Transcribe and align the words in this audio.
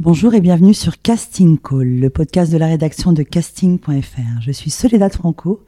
Bonjour 0.00 0.32
et 0.34 0.40
bienvenue 0.40 0.74
sur 0.74 1.02
Casting 1.02 1.58
Call, 1.58 1.98
le 1.98 2.08
podcast 2.08 2.52
de 2.52 2.56
la 2.56 2.68
rédaction 2.68 3.12
de 3.12 3.24
casting.fr. 3.24 4.40
Je 4.40 4.52
suis 4.52 4.70
Soledad 4.70 5.12
Franco 5.12 5.64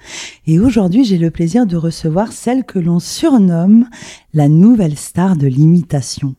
et 0.47 0.61
aujourd'hui 0.61 1.03
j'ai 1.03 1.19
le 1.19 1.33
plaisir 1.33 1.67
de 1.67 1.77
recevoir 1.77 2.31
celle 2.31 2.63
que 2.63 2.79
l'on 2.79 3.01
surnomme 3.01 3.89
la 4.33 4.49
nouvelle 4.49 4.97
star 4.97 5.35
de 5.35 5.49
l'imitation. 5.49 6.37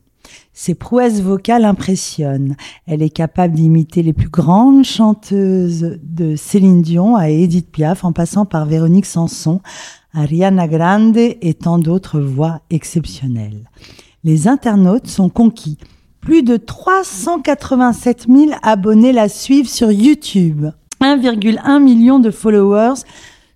Ses 0.53 0.73
prouesses 0.73 1.19
vocales 1.21 1.65
impressionnent. 1.65 2.55
Elle 2.87 3.01
est 3.01 3.09
capable 3.09 3.55
d'imiter 3.55 4.03
les 4.03 4.13
plus 4.13 4.29
grandes 4.29 4.85
chanteuses 4.85 5.99
de 6.01 6.37
Céline 6.37 6.81
Dion 6.81 7.17
à 7.17 7.29
Edith 7.29 7.69
Piaf 7.69 8.05
en 8.05 8.13
passant 8.13 8.45
par 8.45 8.67
Véronique 8.67 9.05
Sanson, 9.05 9.59
Ariana 10.13 10.69
Grande 10.69 11.17
et 11.17 11.53
tant 11.59 11.77
d'autres 11.77 12.21
voix 12.21 12.61
exceptionnelles. 12.69 13.69
Les 14.23 14.47
internautes 14.47 15.07
sont 15.07 15.27
conquis 15.27 15.77
plus 16.21 16.43
de 16.43 16.55
387 16.55 18.27
000 18.27 18.51
abonnés 18.61 19.11
la 19.11 19.27
suivent 19.27 19.69
sur 19.69 19.91
YouTube. 19.91 20.67
1,1 21.01 21.81
million 21.81 22.19
de 22.19 22.29
followers 22.29 23.01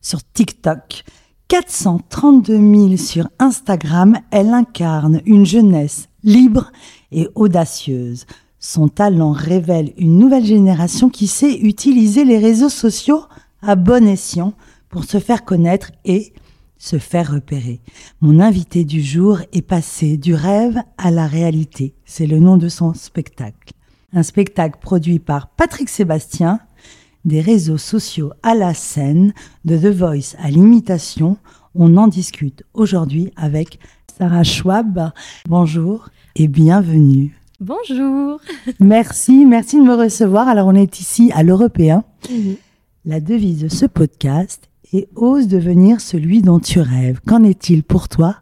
sur 0.01 0.19
TikTok. 0.33 1.03
432 1.47 2.57
000 2.57 2.97
sur 2.97 3.29
Instagram. 3.37 4.17
Elle 4.31 4.53
incarne 4.53 5.21
une 5.25 5.45
jeunesse 5.45 6.09
libre 6.23 6.71
et 7.11 7.29
audacieuse. 7.35 8.25
Son 8.59 8.87
talent 8.87 9.31
révèle 9.31 9.93
une 9.97 10.17
nouvelle 10.17 10.45
génération 10.45 11.09
qui 11.09 11.27
sait 11.27 11.55
utiliser 11.59 12.25
les 12.25 12.39
réseaux 12.39 12.69
sociaux 12.69 13.21
à 13.61 13.75
bon 13.75 14.07
escient 14.07 14.53
pour 14.89 15.03
se 15.03 15.19
faire 15.19 15.45
connaître 15.45 15.91
et 16.03 16.33
se 16.77 16.97
faire 16.97 17.31
repérer. 17.31 17.81
Mon 18.21 18.39
invité 18.39 18.83
du 18.83 19.01
jour 19.01 19.39
est 19.53 19.61
passé 19.61 20.17
du 20.17 20.33
rêve 20.33 20.77
à 20.97 21.11
la 21.11 21.27
réalité. 21.27 21.95
C'est 22.05 22.27
le 22.27 22.39
nom 22.39 22.57
de 22.57 22.69
son 22.69 22.93
spectacle. 22.93 23.73
Un 24.13 24.23
spectacle 24.23 24.79
produit 24.81 25.19
par 25.19 25.49
Patrick 25.49 25.89
Sébastien, 25.89 26.59
des 27.25 27.41
réseaux 27.41 27.77
sociaux 27.77 28.31
à 28.43 28.55
la 28.55 28.73
scène, 28.73 29.33
de 29.65 29.77
The 29.77 29.93
Voice 29.95 30.35
à 30.39 30.49
l'imitation. 30.49 31.37
On 31.73 31.97
en 31.97 32.07
discute 32.07 32.63
aujourd'hui 32.73 33.31
avec 33.35 33.79
Sarah 34.17 34.43
Schwab. 34.43 35.11
Bonjour 35.47 36.09
et 36.35 36.47
bienvenue. 36.47 37.37
Bonjour. 37.59 38.39
Merci, 38.79 39.45
merci 39.45 39.77
de 39.77 39.83
me 39.83 39.95
recevoir. 39.95 40.47
Alors 40.47 40.67
on 40.67 40.75
est 40.75 40.99
ici 40.99 41.31
à 41.33 41.43
l'Européen. 41.43 42.03
La 43.05 43.19
devise 43.19 43.61
de 43.61 43.67
ce 43.67 43.85
podcast 43.85 44.69
et 44.93 45.07
ose 45.15 45.47
devenir 45.47 46.01
celui 46.01 46.41
dont 46.41 46.59
tu 46.59 46.79
rêves. 46.79 47.19
Qu'en 47.25 47.43
est-il 47.43 47.83
pour 47.83 48.09
toi 48.09 48.37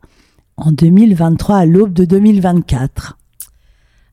en 0.57 0.71
2023 0.71 1.57
à 1.57 1.65
l'aube 1.65 1.93
de 1.93 2.05
2024 2.05 3.17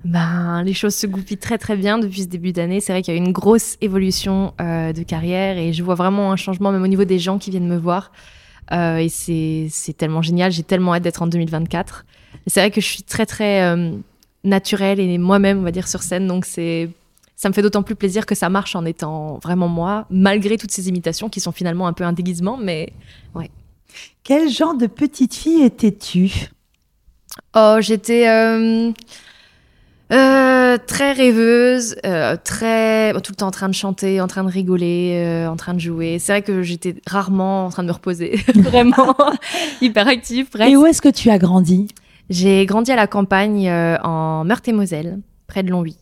ben, 0.02 0.62
les 0.62 0.72
choses 0.72 0.94
se 0.94 1.06
goupillent 1.06 1.36
très 1.36 1.58
très 1.58 1.76
bien 1.76 1.98
depuis 1.98 2.22
ce 2.22 2.26
début 2.26 2.52
d'année. 2.52 2.80
C'est 2.80 2.92
vrai 2.92 3.02
qu'il 3.02 3.12
y 3.12 3.18
a 3.18 3.20
eu 3.20 3.22
une 3.22 3.32
grosse 3.32 3.76
évolution 3.82 4.54
euh, 4.58 4.94
de 4.94 5.02
carrière 5.02 5.58
et 5.58 5.74
je 5.74 5.82
vois 5.82 5.94
vraiment 5.94 6.32
un 6.32 6.36
changement 6.36 6.72
même 6.72 6.82
au 6.82 6.86
niveau 6.86 7.04
des 7.04 7.18
gens 7.18 7.38
qui 7.38 7.50
viennent 7.50 7.68
me 7.68 7.76
voir. 7.76 8.10
Euh, 8.72 8.96
et 8.96 9.08
c'est 9.10 9.92
tellement 9.96 10.22
génial. 10.22 10.52
J'ai 10.52 10.62
tellement 10.62 10.94
hâte 10.94 11.02
d'être 11.02 11.20
en 11.20 11.26
2024. 11.26 12.06
C'est 12.46 12.60
vrai 12.60 12.70
que 12.70 12.80
je 12.80 12.86
suis 12.86 13.02
très 13.02 13.26
très 13.26 13.62
euh, 13.62 13.92
naturelle 14.42 15.00
et 15.00 15.18
moi-même, 15.18 15.58
on 15.58 15.62
va 15.62 15.70
dire, 15.70 15.86
sur 15.86 16.02
scène. 16.02 16.26
Donc 16.26 16.46
c'est 16.46 16.88
ça 17.40 17.48
me 17.48 17.54
fait 17.54 17.62
d'autant 17.62 17.82
plus 17.82 17.94
plaisir 17.94 18.26
que 18.26 18.34
ça 18.34 18.50
marche 18.50 18.76
en 18.76 18.84
étant 18.84 19.38
vraiment 19.42 19.66
moi, 19.66 20.04
malgré 20.10 20.58
toutes 20.58 20.72
ces 20.72 20.90
imitations 20.90 21.30
qui 21.30 21.40
sont 21.40 21.52
finalement 21.52 21.86
un 21.86 21.94
peu 21.94 22.04
un 22.04 22.12
déguisement, 22.12 22.58
mais 22.58 22.92
ouais. 23.34 23.50
Quel 24.22 24.50
genre 24.50 24.74
de 24.74 24.86
petite 24.86 25.34
fille 25.34 25.62
étais-tu? 25.62 26.50
Oh, 27.56 27.76
j'étais 27.80 28.28
euh, 28.28 28.92
euh, 30.12 30.76
très 30.86 31.12
rêveuse, 31.12 31.96
euh, 32.04 32.36
très 32.44 33.14
tout 33.14 33.32
le 33.32 33.36
temps 33.36 33.46
en 33.46 33.52
train 33.52 33.70
de 33.70 33.74
chanter, 33.74 34.20
en 34.20 34.26
train 34.26 34.44
de 34.44 34.50
rigoler, 34.50 35.46
en 35.48 35.56
train 35.56 35.72
de 35.72 35.80
jouer. 35.80 36.18
C'est 36.18 36.32
vrai 36.32 36.42
que 36.42 36.60
j'étais 36.60 36.96
rarement 37.06 37.64
en 37.64 37.70
train 37.70 37.84
de 37.84 37.88
me 37.88 37.94
reposer, 37.94 38.36
vraiment 38.54 39.16
hyper 39.80 40.08
active. 40.08 40.48
Et 40.58 40.76
où 40.76 40.84
est-ce 40.84 41.00
que 41.00 41.08
tu 41.08 41.30
as 41.30 41.38
grandi? 41.38 41.88
J'ai 42.28 42.66
grandi 42.66 42.92
à 42.92 42.96
la 42.96 43.06
campagne 43.06 43.66
en 43.70 44.44
Meurthe-et-Moselle, 44.44 45.20
près 45.46 45.62
de 45.62 45.70
Longwy. 45.70 45.96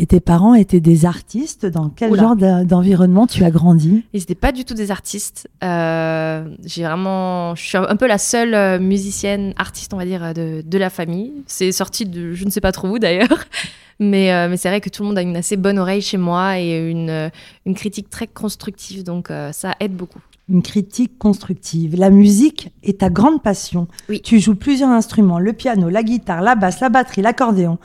Et 0.00 0.06
tes 0.06 0.20
parents 0.20 0.54
étaient 0.54 0.80
des 0.80 1.04
artistes? 1.04 1.66
Dans 1.66 1.90
quel 1.90 2.16
genre 2.16 2.34
d'environnement 2.34 3.26
tu 3.26 3.44
as 3.44 3.50
grandi? 3.50 4.02
Ils 4.14 4.20
n'étaient 4.20 4.34
pas 4.34 4.50
du 4.50 4.64
tout 4.64 4.72
des 4.72 4.90
artistes. 4.90 5.46
Euh, 5.62 6.48
j'ai 6.64 6.84
vraiment, 6.84 7.54
je 7.54 7.62
suis 7.62 7.76
un 7.76 7.96
peu 7.96 8.06
la 8.06 8.16
seule 8.16 8.54
euh, 8.54 8.78
musicienne 8.78 9.52
artiste, 9.58 9.92
on 9.92 9.98
va 9.98 10.06
dire, 10.06 10.32
de, 10.32 10.62
de 10.64 10.78
la 10.78 10.88
famille. 10.88 11.32
C'est 11.46 11.70
sorti 11.70 12.06
de, 12.06 12.32
je 12.32 12.46
ne 12.46 12.50
sais 12.50 12.62
pas 12.62 12.72
trop 12.72 12.88
où 12.88 12.98
d'ailleurs, 12.98 13.44
mais, 14.00 14.32
euh, 14.32 14.48
mais 14.48 14.56
c'est 14.56 14.70
vrai 14.70 14.80
que 14.80 14.88
tout 14.88 15.02
le 15.02 15.08
monde 15.08 15.18
a 15.18 15.22
une 15.22 15.36
assez 15.36 15.58
bonne 15.58 15.78
oreille 15.78 16.00
chez 16.00 16.16
moi 16.16 16.58
et 16.58 16.78
une, 16.90 17.30
une 17.66 17.74
critique 17.74 18.08
très 18.08 18.26
constructive, 18.26 19.04
donc 19.04 19.30
ça 19.52 19.74
aide 19.80 19.94
beaucoup 19.94 20.20
une 20.48 20.62
critique 20.62 21.16
constructive. 21.16 21.94
La 21.94 22.10
musique 22.10 22.72
est 22.82 23.02
ta 23.02 23.08
grande 23.08 23.40
passion. 23.40 23.86
Oui. 24.08 24.20
Tu 24.20 24.40
joues 24.40 24.56
plusieurs 24.56 24.88
instruments, 24.88 25.38
le 25.38 25.52
piano, 25.52 25.88
la 25.88 26.02
guitare, 26.02 26.42
la 26.42 26.56
basse, 26.56 26.80
la 26.80 26.88
batterie, 26.88 27.22
l'accordéon. 27.22 27.78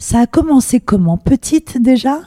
Ça 0.00 0.20
a 0.20 0.26
commencé 0.26 0.80
comment 0.80 1.18
Petite 1.18 1.80
déjà? 1.80 2.20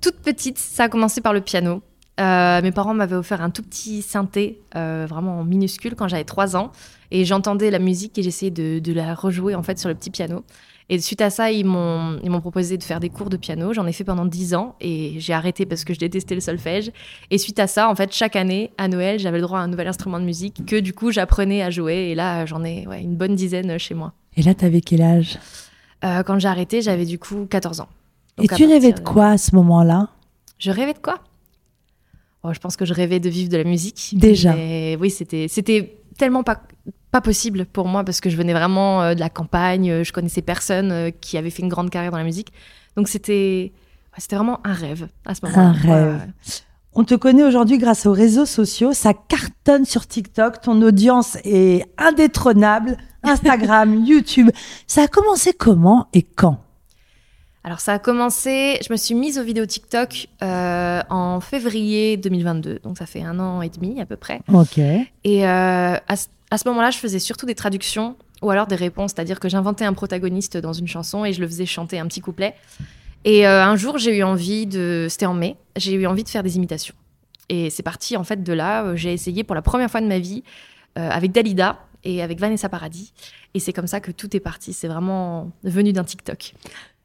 Toute 0.00 0.16
petite, 0.16 0.56
ça 0.56 0.84
a 0.84 0.88
commencé 0.88 1.20
par 1.20 1.34
le 1.34 1.42
piano. 1.42 1.82
Euh, 2.18 2.62
mes 2.62 2.72
parents 2.72 2.94
m'avaient 2.94 3.16
offert 3.16 3.42
un 3.42 3.50
tout 3.50 3.62
petit 3.62 4.00
synthé, 4.00 4.62
euh, 4.76 5.06
vraiment 5.06 5.44
minuscule, 5.44 5.94
quand 5.94 6.08
j'avais 6.08 6.24
3 6.24 6.56
ans. 6.56 6.72
Et 7.10 7.26
j'entendais 7.26 7.70
la 7.70 7.78
musique 7.78 8.16
et 8.16 8.22
j'essayais 8.22 8.50
de, 8.50 8.92
la 8.94 9.14
rejouer 9.14 9.54
en 9.54 9.62
fait 9.62 9.78
sur 9.78 9.90
le 9.90 9.94
petit 9.94 10.08
piano. 10.08 10.42
Et 10.88 10.98
suite 11.00 11.20
à 11.20 11.28
ça, 11.28 11.52
ils 11.52 11.66
m'ont, 11.66 12.18
ils 12.24 12.30
m'ont 12.30 12.40
proposé 12.40 12.78
de 12.78 12.82
faire 12.82 12.98
des 12.98 13.10
cours 13.10 13.28
de 13.28 13.36
piano. 13.36 13.74
J'en 13.74 13.86
ai 13.86 13.92
fait 13.92 14.04
pendant 14.04 14.24
10 14.24 14.54
ans 14.54 14.74
et 14.80 15.16
j'ai 15.18 15.34
arrêté 15.34 15.66
parce 15.66 15.84
que 15.84 15.92
je 15.92 15.98
détestais 15.98 16.34
le 16.34 16.40
solfège. 16.40 16.92
Et 17.30 17.36
suite 17.36 17.58
à 17.58 17.66
ça, 17.66 17.90
en 17.90 17.94
fait, 17.94 18.14
chaque 18.14 18.36
année, 18.36 18.72
à 18.78 18.88
Noël, 18.88 19.18
j'avais 19.18 19.36
le 19.36 19.42
droit 19.42 19.58
à 19.58 19.62
un 19.62 19.68
nouvel 19.68 19.86
instrument 19.86 20.18
de 20.18 20.24
musique 20.24 20.64
que 20.64 20.76
du 20.76 20.94
coup, 20.94 21.10
j'apprenais 21.10 21.62
à 21.62 21.68
jouer. 21.68 22.08
Et 22.10 22.14
là, 22.14 22.46
j'en 22.46 22.64
ai 22.64 22.86
une 23.02 23.16
bonne 23.16 23.34
dizaine 23.34 23.78
chez 23.78 23.92
moi. 23.92 24.14
Et 24.34 24.42
là, 24.42 24.54
t'avais 24.54 24.80
quel 24.80 25.02
âge? 25.02 25.38
Euh, 26.04 26.22
quand 26.22 26.38
j'ai 26.38 26.48
arrêté, 26.48 26.82
j'avais 26.82 27.04
du 27.06 27.18
coup 27.18 27.46
14 27.48 27.80
ans. 27.80 27.88
Et 28.40 28.48
tu 28.48 28.64
rêvais 28.64 28.92
de 28.92 29.00
quoi 29.00 29.30
à 29.30 29.38
ce 29.38 29.54
moment-là? 29.54 30.08
Je 30.58 30.70
rêvais 30.70 30.94
de 30.94 30.98
quoi? 30.98 31.20
Oh, 32.42 32.52
Je 32.52 32.58
pense 32.58 32.76
que 32.76 32.84
je 32.84 32.94
rêvais 32.94 33.20
de 33.20 33.28
vivre 33.28 33.50
de 33.50 33.56
la 33.56 33.64
musique. 33.64 34.14
Déjà 34.16 34.54
Oui, 34.98 35.10
c'était, 35.10 35.46
c'était 35.48 35.98
tellement 36.18 36.42
pas, 36.42 36.60
pas 37.10 37.20
possible 37.20 37.66
pour 37.66 37.86
moi 37.86 38.04
parce 38.04 38.20
que 38.20 38.30
je 38.30 38.36
venais 38.36 38.52
vraiment 38.52 39.02
euh, 39.02 39.14
de 39.14 39.20
la 39.20 39.30
campagne, 39.30 39.90
euh, 39.90 40.04
je 40.04 40.12
connaissais 40.12 40.42
personne 40.42 41.12
qui 41.20 41.36
avait 41.36 41.50
fait 41.50 41.62
une 41.62 41.68
grande 41.68 41.90
carrière 41.90 42.10
dans 42.10 42.18
la 42.18 42.24
musique. 42.24 42.52
Donc 42.96 43.08
c'était, 43.08 43.72
c'était 44.18 44.36
vraiment 44.36 44.60
un 44.64 44.74
rêve 44.74 45.08
à 45.24 45.34
ce 45.34 45.44
moment-là. 45.46 45.68
Un 45.68 45.72
rêve. 45.72 46.32
On 46.94 47.04
te 47.04 47.14
connaît 47.14 47.44
aujourd'hui 47.44 47.78
grâce 47.78 48.04
aux 48.04 48.12
réseaux 48.12 48.44
sociaux, 48.44 48.92
ça 48.92 49.14
cartonne 49.14 49.86
sur 49.86 50.06
TikTok, 50.06 50.60
ton 50.60 50.82
audience 50.82 51.38
est 51.44 51.86
indétrônable. 51.96 52.98
Instagram, 53.22 54.04
YouTube. 54.04 54.50
Ça 54.86 55.04
a 55.04 55.08
commencé 55.08 55.52
comment 55.52 56.08
et 56.12 56.22
quand? 56.22 56.58
Alors 57.64 57.78
ça 57.78 57.94
a 57.94 57.98
commencé, 58.00 58.80
je 58.84 58.92
me 58.92 58.96
suis 58.96 59.14
mise 59.14 59.38
aux 59.38 59.44
vidéos 59.44 59.66
TikTok 59.66 60.26
euh, 60.42 61.00
en 61.08 61.40
février 61.40 62.16
2022, 62.16 62.80
donc 62.82 62.98
ça 62.98 63.06
fait 63.06 63.22
un 63.22 63.38
an 63.38 63.62
et 63.62 63.68
demi 63.68 64.00
à 64.00 64.06
peu 64.06 64.16
près. 64.16 64.40
Ok. 64.52 64.78
Et 64.78 65.46
euh, 65.46 65.94
à, 65.96 66.16
ce 66.16 66.68
moment-là, 66.68 66.90
je 66.90 66.98
faisais 66.98 67.20
surtout 67.20 67.46
des 67.46 67.54
traductions 67.54 68.16
ou 68.42 68.50
alors 68.50 68.66
des 68.66 68.74
réponses, 68.74 69.12
c'est-à-dire 69.14 69.38
que 69.38 69.48
j'inventais 69.48 69.84
un 69.84 69.92
protagoniste 69.92 70.56
dans 70.56 70.72
une 70.72 70.88
chanson 70.88 71.24
et 71.24 71.32
je 71.32 71.40
le 71.40 71.46
faisais 71.46 71.66
chanter 71.66 72.00
un 72.00 72.06
petit 72.08 72.20
couplet. 72.20 72.56
Et 73.24 73.46
euh, 73.46 73.64
un 73.64 73.76
jour, 73.76 73.98
j'ai 73.98 74.16
eu 74.16 74.22
envie 74.22 74.66
de, 74.66 75.06
c'était 75.08 75.26
en 75.26 75.34
mai, 75.34 75.56
j'ai 75.76 75.92
eu 75.92 76.06
envie 76.06 76.24
de 76.24 76.28
faire 76.28 76.42
des 76.42 76.56
imitations. 76.56 76.94
Et 77.48 77.70
c'est 77.70 77.82
parti 77.82 78.16
en 78.16 78.24
fait 78.24 78.42
de 78.42 78.52
là. 78.52 78.96
J'ai 78.96 79.12
essayé 79.12 79.44
pour 79.44 79.54
la 79.54 79.62
première 79.62 79.90
fois 79.90 80.00
de 80.00 80.06
ma 80.06 80.18
vie 80.18 80.42
avec 80.94 81.32
Dalida, 81.32 81.78
et 82.04 82.22
avec 82.22 82.38
Vanessa 82.38 82.68
Paradis. 82.68 83.12
Et 83.54 83.60
c'est 83.60 83.72
comme 83.72 83.86
ça 83.86 84.00
que 84.00 84.10
tout 84.10 84.34
est 84.36 84.40
parti. 84.40 84.72
C'est 84.72 84.88
vraiment 84.88 85.50
venu 85.62 85.92
d'un 85.92 86.04
TikTok. 86.04 86.54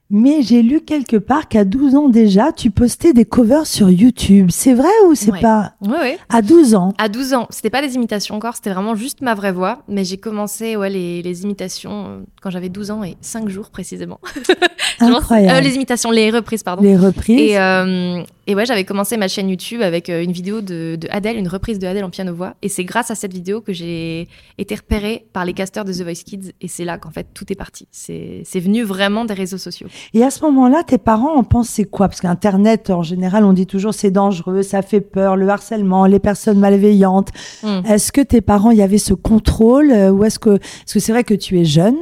Mais 0.10 0.42
j'ai 0.42 0.62
lu 0.62 0.82
quelque 0.82 1.18
part 1.18 1.50
qu'à 1.50 1.66
12 1.66 1.96
ans 1.96 2.08
déjà, 2.10 2.52
tu 2.54 2.72
postais 2.72 3.12
des 3.12 3.26
covers 3.26 3.68
sur 3.68 3.90
YouTube. 3.90 4.48
C'est 4.52 4.74
vrai 4.74 4.90
ou 5.08 5.16
c'est 5.16 5.38
pas 5.42 5.74
Oui, 5.82 5.96
oui. 6.02 6.16
À 6.30 6.42
12 6.42 6.76
ans 6.76 6.94
À 6.98 7.10
12 7.10 7.34
ans. 7.34 7.48
C'était 7.50 7.70
pas 7.70 7.82
des 7.82 7.96
imitations 7.96 8.36
encore, 8.36 8.56
c'était 8.56 8.72
vraiment 8.72 8.96
juste 8.96 9.22
ma 9.22 9.36
vraie 9.36 9.52
voix. 9.52 9.80
Mais 9.90 10.06
j'ai 10.06 10.18
commencé 10.18 10.78
ouais, 10.78 10.90
les, 10.90 11.22
les 11.22 11.44
imitations 11.44 12.06
euh, 12.08 12.20
quand 12.42 12.50
j'avais 12.50 12.70
12 12.70 12.92
ans 12.92 13.04
et 13.04 13.18
5 13.22 13.50
jours 13.50 13.70
précisément. 13.70 14.20
Incroyable. 15.00 15.58
Euh, 15.58 15.62
les 15.62 15.76
imitations, 15.76 16.12
les 16.12 16.32
reprises, 16.32 16.64
pardon. 16.64 16.84
Les 16.84 16.96
reprises. 16.96 17.40
Et, 17.40 17.60
euh, 17.60 18.24
Et 18.50 18.56
ouais, 18.56 18.66
j'avais 18.66 18.86
commencé 18.86 19.18
ma 19.18 19.28
chaîne 19.28 19.50
YouTube 19.50 19.82
avec 19.82 20.10
euh, 20.10 20.24
une 20.24 20.32
vidéo 20.32 20.62
de, 20.62 20.96
de 20.96 21.08
Adèle, 21.12 21.36
une 21.36 21.50
reprise 21.50 21.80
de 21.80 21.86
Adèle 21.86 22.06
en 22.06 22.10
piano-voix. 22.10 22.56
Et 22.62 22.70
c'est 22.70 22.86
grâce 22.86 23.12
à 23.12 23.16
cette 23.16 23.34
vidéo 23.34 23.60
que 23.60 23.74
j'ai 23.74 24.30
été 24.58 24.74
repérée 24.74 25.28
par 25.34 25.44
les 25.44 25.52
casteurs 25.52 25.84
de 25.84 25.92
The 25.92 26.02
Voice 26.04 26.24
Kids. 26.26 26.54
Et 26.62 26.70
c'est 26.70 26.86
là 26.86 26.98
qu'en 26.98 27.12
fait 27.12 27.28
tout 27.34 27.52
est 27.52 27.56
parti. 27.56 27.90
C'est 27.92 28.44
c'est 28.46 28.62
venu 28.62 28.84
vraiment 28.84 29.26
des 29.26 29.34
réseaux 29.34 29.58
sociaux. 29.58 29.88
Et 30.14 30.24
à 30.24 30.30
ce 30.30 30.46
moment-là, 30.46 30.84
tes 30.84 30.98
parents 30.98 31.36
en 31.36 31.44
pensaient 31.44 31.84
quoi? 31.84 32.08
Parce 32.08 32.22
qu'Internet, 32.22 32.90
en 32.90 33.04
général, 33.04 33.44
on 33.44 33.52
dit 33.52 33.68
toujours 33.68 33.94
c'est 33.94 34.12
dangereux, 34.12 34.64
ça 34.64 34.82
fait 34.82 35.02
peur, 35.02 35.36
le 35.36 35.50
harcèlement, 35.50 36.06
les 36.06 36.20
personnes 36.20 36.60
malveillantes. 36.60 37.32
Hmm. 37.64 37.82
Est-ce 37.86 38.14
que 38.14 38.22
tes 38.22 38.40
parents, 38.40 38.72
il 38.72 38.78
y 38.78 38.82
avait 38.82 38.98
ce 38.98 39.14
contrôle 39.14 39.92
euh, 39.92 40.10
Ou 40.12 40.24
est-ce 40.24 40.40
que, 40.40 40.52
parce 40.58 40.94
que 40.94 41.00
c'est 41.02 41.12
vrai 41.12 41.26
que 41.26 41.34
tu 41.34 41.60
es 41.60 41.66
jeune, 41.66 41.98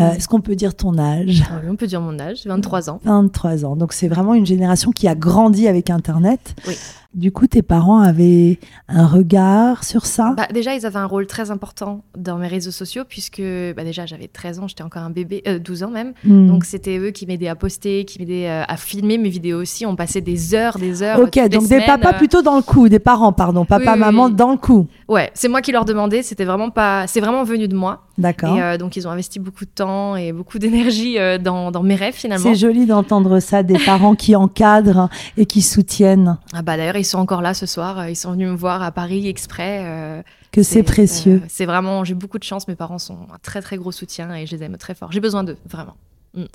euh, 0.00 0.12
est-ce 0.12 0.26
qu'on 0.28 0.40
peut 0.40 0.56
dire 0.56 0.74
ton 0.74 0.98
âge 0.98 1.44
Ah 1.50 1.60
oui, 1.62 1.68
on 1.70 1.76
peut 1.76 1.86
dire 1.86 2.00
mon 2.00 2.18
âge, 2.18 2.46
23 2.46 2.90
ans. 2.90 3.00
23 3.04 3.64
ans. 3.64 3.76
Donc 3.76 3.92
c'est 3.92 4.08
vraiment 4.08 4.34
une 4.34 4.46
génération 4.46 4.90
qui 4.90 5.06
a 5.08 5.14
grandi 5.14 5.68
avec 5.68 5.90
Internet. 5.90 6.54
Oui. 6.66 6.76
Du 7.14 7.30
coup, 7.30 7.46
tes 7.46 7.60
parents 7.60 8.00
avaient 8.00 8.58
un 8.88 9.06
regard 9.06 9.84
sur 9.84 10.06
ça? 10.06 10.32
Bah, 10.34 10.48
déjà, 10.52 10.74
ils 10.74 10.86
avaient 10.86 10.98
un 10.98 11.06
rôle 11.06 11.26
très 11.26 11.50
important 11.50 12.04
dans 12.16 12.38
mes 12.38 12.48
réseaux 12.48 12.70
sociaux, 12.70 13.02
puisque 13.06 13.42
bah, 13.76 13.84
déjà, 13.84 14.06
j'avais 14.06 14.28
13 14.28 14.60
ans, 14.60 14.68
j'étais 14.68 14.82
encore 14.82 15.02
un 15.02 15.10
bébé, 15.10 15.42
euh, 15.46 15.58
12 15.58 15.82
ans 15.82 15.90
même. 15.90 16.14
Hmm. 16.24 16.48
Donc, 16.48 16.64
c'était 16.64 16.96
eux 16.96 17.10
qui 17.10 17.26
m'aidaient 17.26 17.48
à 17.48 17.54
poster, 17.54 18.06
qui 18.06 18.18
m'aidaient 18.18 18.48
euh, 18.48 18.64
à 18.66 18.76
filmer 18.78 19.18
mes 19.18 19.28
vidéos 19.28 19.60
aussi. 19.60 19.84
On 19.84 19.94
passait 19.94 20.22
des 20.22 20.54
heures, 20.54 20.78
des 20.78 21.02
heures. 21.02 21.20
Ok, 21.20 21.38
donc 21.50 21.68
des 21.68 21.80
papas 21.80 22.14
euh, 22.14 22.18
plutôt 22.18 22.40
dans 22.40 22.56
le 22.56 22.62
coup, 22.62 22.88
des 22.88 22.98
parents, 22.98 23.32
pardon, 23.32 23.66
papa, 23.66 23.92
oui, 23.92 23.98
maman 23.98 24.26
oui. 24.26 24.34
dans 24.34 24.50
le 24.50 24.56
coup. 24.56 24.86
Ouais, 25.06 25.30
c'est 25.34 25.48
moi 25.48 25.60
qui 25.60 25.72
leur 25.72 25.84
demandais. 25.84 26.22
C'était 26.22 26.46
vraiment 26.46 26.70
pas. 26.70 27.06
C'est 27.06 27.20
vraiment 27.20 27.44
venu 27.44 27.68
de 27.68 27.76
moi. 27.76 28.06
D'accord. 28.18 28.56
Et 28.56 28.62
euh, 28.62 28.78
donc, 28.78 28.96
ils 28.96 29.08
ont 29.08 29.10
investi 29.10 29.38
beaucoup 29.40 29.64
de 29.64 29.70
temps 29.70 30.16
et 30.16 30.32
beaucoup 30.32 30.58
d'énergie 30.58 31.18
euh, 31.18 31.38
dans, 31.38 31.70
dans 31.70 31.82
mes 31.82 31.94
rêves 31.94 32.14
finalement. 32.14 32.44
C'est 32.44 32.54
joli 32.54 32.86
d'entendre 32.86 33.40
ça, 33.40 33.62
des 33.62 33.78
parents 33.78 34.14
qui 34.14 34.36
encadrent 34.36 35.08
et 35.36 35.46
qui 35.46 35.62
soutiennent, 35.62 36.38
Ah 36.52 36.62
bah 36.62 36.76
d'ailleurs, 36.76 36.96
ils 37.02 37.04
sont 37.04 37.18
encore 37.18 37.42
là 37.42 37.52
ce 37.54 37.66
soir. 37.66 38.08
Ils 38.08 38.16
sont 38.16 38.32
venus 38.32 38.48
me 38.48 38.56
voir 38.56 38.82
à 38.82 38.90
Paris 38.92 39.28
exprès. 39.28 39.82
euh, 39.84 40.22
que 40.52 40.62
c'est 40.62 40.82
précieux. 40.82 41.40
euh, 41.42 41.46
c'est 41.48 41.66
vraiment. 41.66 42.04
J'ai 42.04 42.14
beaucoup 42.14 42.38
de 42.38 42.44
chance. 42.44 42.68
Mes 42.68 42.74
parents 42.76 42.98
sont 42.98 43.18
un 43.34 43.38
très 43.42 43.60
très 43.60 43.76
gros 43.76 43.92
soutien 43.92 44.34
et 44.34 44.46
je 44.46 44.56
les 44.56 44.62
aime 44.62 44.76
très 44.76 44.94
fort. 44.94 45.12
J'ai 45.12 45.20
besoin 45.20 45.44
d'eux, 45.44 45.58
vraiment. 45.68 45.96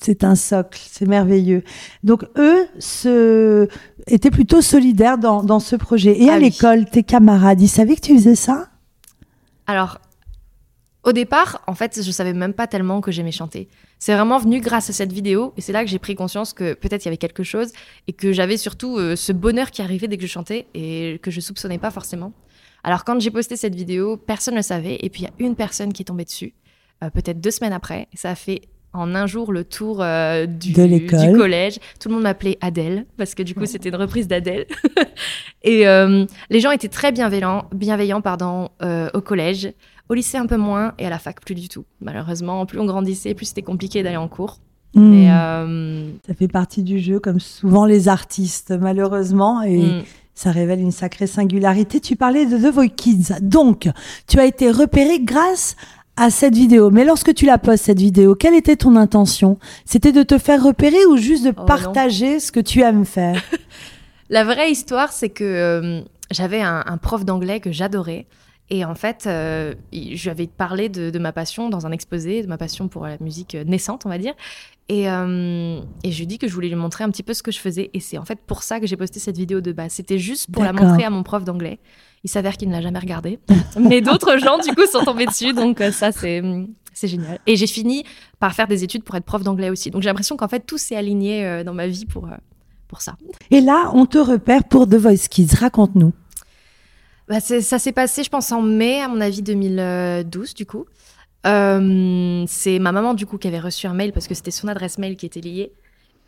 C'est 0.02 0.24
un 0.24 0.34
socle, 0.34 0.80
c'est 0.92 1.06
merveilleux. 1.06 1.64
Donc 2.04 2.24
eux 2.38 2.66
se... 2.80 3.68
étaient 4.08 4.32
plutôt 4.32 4.62
solidaires 4.62 5.20
dans, 5.20 5.44
dans 5.44 5.60
ce 5.60 5.76
projet. 5.76 6.20
Et 6.20 6.30
Ah 6.30 6.34
à 6.34 6.38
oui. 6.38 6.46
l'école, 6.46 6.86
tes 6.86 7.04
camarades, 7.04 7.62
ils 7.62 7.68
savaient 7.68 7.96
que 7.96 8.02
tu 8.02 8.16
faisais 8.16 8.34
ça? 8.34 8.70
Alors, 9.68 10.00
au 11.08 11.14
départ, 11.14 11.62
en 11.68 11.74
fait, 11.74 12.02
je 12.04 12.12
savais 12.12 12.34
même 12.34 12.54
pas 12.54 12.68
tellement 12.68 13.00
que 13.00 13.12
j'aimais 13.14 13.32
chanter. 13.32 13.70
C'est 13.98 14.14
vraiment 14.14 14.40
venu 14.40 14.60
grâce 14.60 14.90
à 14.90 14.94
cette 14.94 15.14
vidéo, 15.14 15.54
et 15.56 15.62
c'est 15.62 15.72
là 15.72 15.86
que 15.86 15.90
j'ai 15.90 16.00
pris 16.00 16.16
conscience 16.16 16.52
que 16.52 16.74
peut-être 16.74 17.06
il 17.06 17.08
y 17.08 17.08
avait 17.08 17.16
quelque 17.16 17.44
chose, 17.44 17.72
et 18.08 18.14
que 18.14 18.34
j'avais 18.34 18.58
surtout 18.58 18.98
euh, 18.98 19.16
ce 19.16 19.32
bonheur 19.32 19.72
qui 19.72 19.82
arrivait 19.82 20.10
dès 20.10 20.18
que 20.18 20.24
je 20.24 20.28
chantais, 20.28 20.68
et 20.74 21.18
que 21.24 21.32
je 21.32 21.40
soupçonnais 21.40 21.78
pas 21.78 21.92
forcément. 21.92 22.34
Alors, 22.84 23.06
quand 23.06 23.22
j'ai 23.22 23.32
posté 23.32 23.56
cette 23.56 23.74
vidéo, 23.74 24.18
personne 24.18 24.56
ne 24.56 24.60
le 24.60 24.64
savait, 24.64 24.98
et 25.00 25.10
puis 25.10 25.22
il 25.22 25.24
y 25.24 25.28
a 25.28 25.48
une 25.48 25.56
personne 25.56 25.94
qui 25.94 26.02
est 26.02 26.06
tombée 26.06 26.26
dessus, 26.26 26.54
euh, 27.02 27.10
peut-être 27.10 27.40
deux 27.40 27.52
semaines 27.52 27.72
après, 27.72 28.10
et 28.12 28.18
ça 28.18 28.32
a 28.32 28.36
fait 28.36 28.64
en 28.98 29.16
un 29.16 29.28
jour 29.28 29.52
le 29.52 29.64
tour 29.64 30.00
euh, 30.02 30.46
du, 30.46 30.74
collège. 30.74 31.80
Tout 32.00 32.10
le 32.10 32.16
monde 32.16 32.24
m'appelait 32.24 32.58
Adèle, 32.62 33.06
parce 33.18 33.36
que 33.36 33.44
du 33.44 33.54
coup, 33.54 33.66
c'était 33.66 33.90
une 33.90 33.96
reprise 33.96 34.28
d'Adèle. 34.28 34.66
et 35.64 35.88
euh, 35.88 36.26
les 36.50 36.60
gens 36.60 36.72
étaient 36.72 36.88
très 36.88 37.12
bienveillants, 37.12 37.66
bienveillants 37.74 38.22
pardon, 38.22 38.70
euh, 38.82 39.10
au 39.14 39.22
collège. 39.22 39.72
Au 40.10 40.14
lycée, 40.14 40.38
un 40.38 40.46
peu 40.46 40.58
moins, 40.58 40.94
et 41.00 41.06
à 41.06 41.10
la 41.10 41.20
fac, 41.20 41.42
plus 41.42 41.56
du 41.56 41.68
tout. 41.68 41.86
Malheureusement, 42.02 42.66
plus 42.66 42.80
on 42.80 42.86
grandissait, 42.86 43.34
plus 43.34 43.48
c'était 43.48 43.62
compliqué 43.62 44.04
d'aller 44.04 44.18
en 44.18 44.28
cours. 44.28 44.60
Hmm, 44.94 45.14
euh, 45.30 46.10
Ça 46.26 46.34
fait 46.34 46.48
partie 46.48 46.82
du 46.82 47.00
jeu, 47.00 47.20
comme 47.20 47.40
souvent 47.40 47.86
les 47.86 48.08
artistes, 48.08 48.72
malheureusement. 48.80 49.62
Et 49.62 49.78
mm, 49.78 50.04
ça 50.34 50.52
révèle 50.52 50.80
une 50.80 50.92
sacrée 50.92 51.28
singularité. 51.28 52.00
Tu 52.00 52.16
parlais 52.16 52.46
de 52.46 52.58
The 52.58 52.74
Voice 52.74 52.88
Kids. 52.88 53.34
Donc, 53.42 53.90
tu 54.28 54.40
as 54.40 54.46
été 54.46 54.72
repéré 54.72 55.20
grâce 55.20 55.76
à 56.16 56.30
cette 56.30 56.56
vidéo. 56.56 56.90
Mais 56.90 57.04
lorsque 57.06 57.34
tu 57.34 57.46
la 57.46 57.58
postes, 57.58 57.84
cette 57.86 58.00
vidéo, 58.00 58.34
quelle 58.34 58.56
était 58.56 58.78
ton 58.78 58.96
intention? 58.96 59.60
C'était 59.86 60.12
de 60.14 60.24
te 60.24 60.38
faire 60.38 60.64
repérer 60.64 61.06
ou 61.06 61.18
juste 61.18 61.44
de 61.46 61.54
Oh, 61.56 61.66
partager 61.66 62.40
ce 62.40 62.52
que 62.52 62.60
tu 62.62 62.82
aimes 62.82 63.06
faire? 63.06 63.44
La 64.30 64.44
vraie 64.44 64.72
histoire, 64.72 65.12
c'est 65.12 65.30
que 65.30 65.44
euh, 65.44 66.02
j'avais 66.32 66.62
un, 66.62 66.84
un 66.86 66.98
prof 66.98 67.24
d'anglais 67.24 67.60
que 67.60 67.72
j'adorais. 67.72 68.26
Et 68.70 68.84
en 68.84 68.96
fait, 68.96 69.26
euh, 69.28 69.74
je 69.94 70.22
lui 70.24 70.30
avais 70.30 70.48
parlé 70.48 70.90
de, 70.90 71.10
de 71.10 71.20
ma 71.20 71.32
passion 71.32 71.70
dans 71.70 71.86
un 71.86 71.92
exposé, 71.92 72.42
de 72.42 72.48
ma 72.48 72.58
passion 72.58 72.90
pour 72.90 73.06
la 73.08 73.18
musique 73.22 73.56
euh, 73.56 73.64
naissante, 73.64 74.06
on 74.06 74.10
va 74.10 74.18
dire. 74.18 74.34
Et, 74.90 75.10
euh, 75.10 75.80
et 76.04 76.12
je 76.12 76.18
lui 76.18 76.24
ai 76.24 76.26
dit 76.26 76.38
que 76.38 76.48
je 76.48 76.54
voulais 76.54 76.68
lui 76.68 76.76
montrer 76.76 77.06
un 77.06 77.10
petit 77.10 77.24
peu 77.24 77.34
ce 77.34 77.44
que 77.44 77.52
je 77.52 77.60
faisais. 77.60 77.90
Et 77.94 78.02
c'est 78.02 78.18
en 78.18 78.26
fait 78.26 78.40
pour 78.46 78.64
ça 78.64 78.80
que 78.82 78.88
j'ai 78.88 78.98
posté 78.98 79.20
cette 79.20 79.38
vidéo 79.38 79.62
de 79.62 79.72
base. 79.72 79.94
C'était 79.94 80.20
juste 80.20 80.52
pour 80.52 80.64
la 80.64 80.74
montrer 80.74 81.06
à 81.06 81.10
mon 81.10 81.24
prof 81.24 81.46
d'anglais. 81.46 81.80
Il 82.24 82.30
s'avère 82.30 82.58
qu'il 82.58 82.68
ne 82.68 82.74
l'a 82.74 82.82
jamais 82.82 83.00
regardée. 83.00 83.40
Mais 83.80 84.02
d'autres 84.02 84.38
gens, 84.38 84.58
du 84.58 84.74
coup, 84.76 84.86
sont 84.86 85.04
tombés 85.04 85.28
dessus. 85.28 85.54
Donc 85.54 85.82
ça, 85.92 86.12
c'est 86.12 86.42
c'est 86.94 87.08
génial. 87.08 87.40
Et 87.46 87.56
j'ai 87.56 87.68
fini 87.68 88.04
par 88.40 88.54
faire 88.54 88.68
des 88.68 88.84
études 88.84 89.04
pour 89.04 89.16
être 89.16 89.26
prof 89.26 89.44
d'anglais 89.44 89.70
aussi. 89.70 89.92
Donc 89.92 90.02
j'ai 90.02 90.10
l'impression 90.10 90.36
qu'en 90.36 90.48
fait, 90.48 90.62
tout 90.66 90.78
s'est 90.78 90.96
aligné 90.96 91.64
dans 91.64 91.74
ma 91.74 91.88
vie 91.88 92.06
pour, 92.06 92.28
pour 92.88 93.02
ça. 93.02 93.16
Et 93.52 93.62
là, 93.62 93.92
on 93.94 94.06
te 94.06 94.18
repère 94.18 94.64
pour 94.64 94.88
The 94.88 94.96
Voice 94.96 95.28
Kids. 95.30 95.56
Raconte-nous. 95.56 96.12
Bah, 97.28 97.42
ça 97.42 97.80
s'est 97.80 97.92
passé, 97.92 98.24
je 98.24 98.30
pense, 98.30 98.52
en 98.52 98.62
mai, 98.62 99.02
à 99.02 99.10
mon 99.10 99.20
avis, 99.20 99.42
2012, 99.42 100.54
du 100.54 100.66
coup. 100.66 100.86
Euh, 101.46 102.46
c'est 102.48 102.80
ma 102.80 102.92
maman, 102.92 103.14
du 103.14 103.26
coup, 103.26 103.38
qui 103.38 103.48
avait 103.48 103.60
reçu 103.60 103.88
un 103.88 103.94
mail 103.94 104.14
parce 104.14 104.28
que 104.28 104.34
c'était 104.36 104.52
son 104.52 104.68
adresse 104.68 104.98
mail 104.98 105.18
qui 105.18 105.26
était 105.26 105.42
liée. 105.42 105.74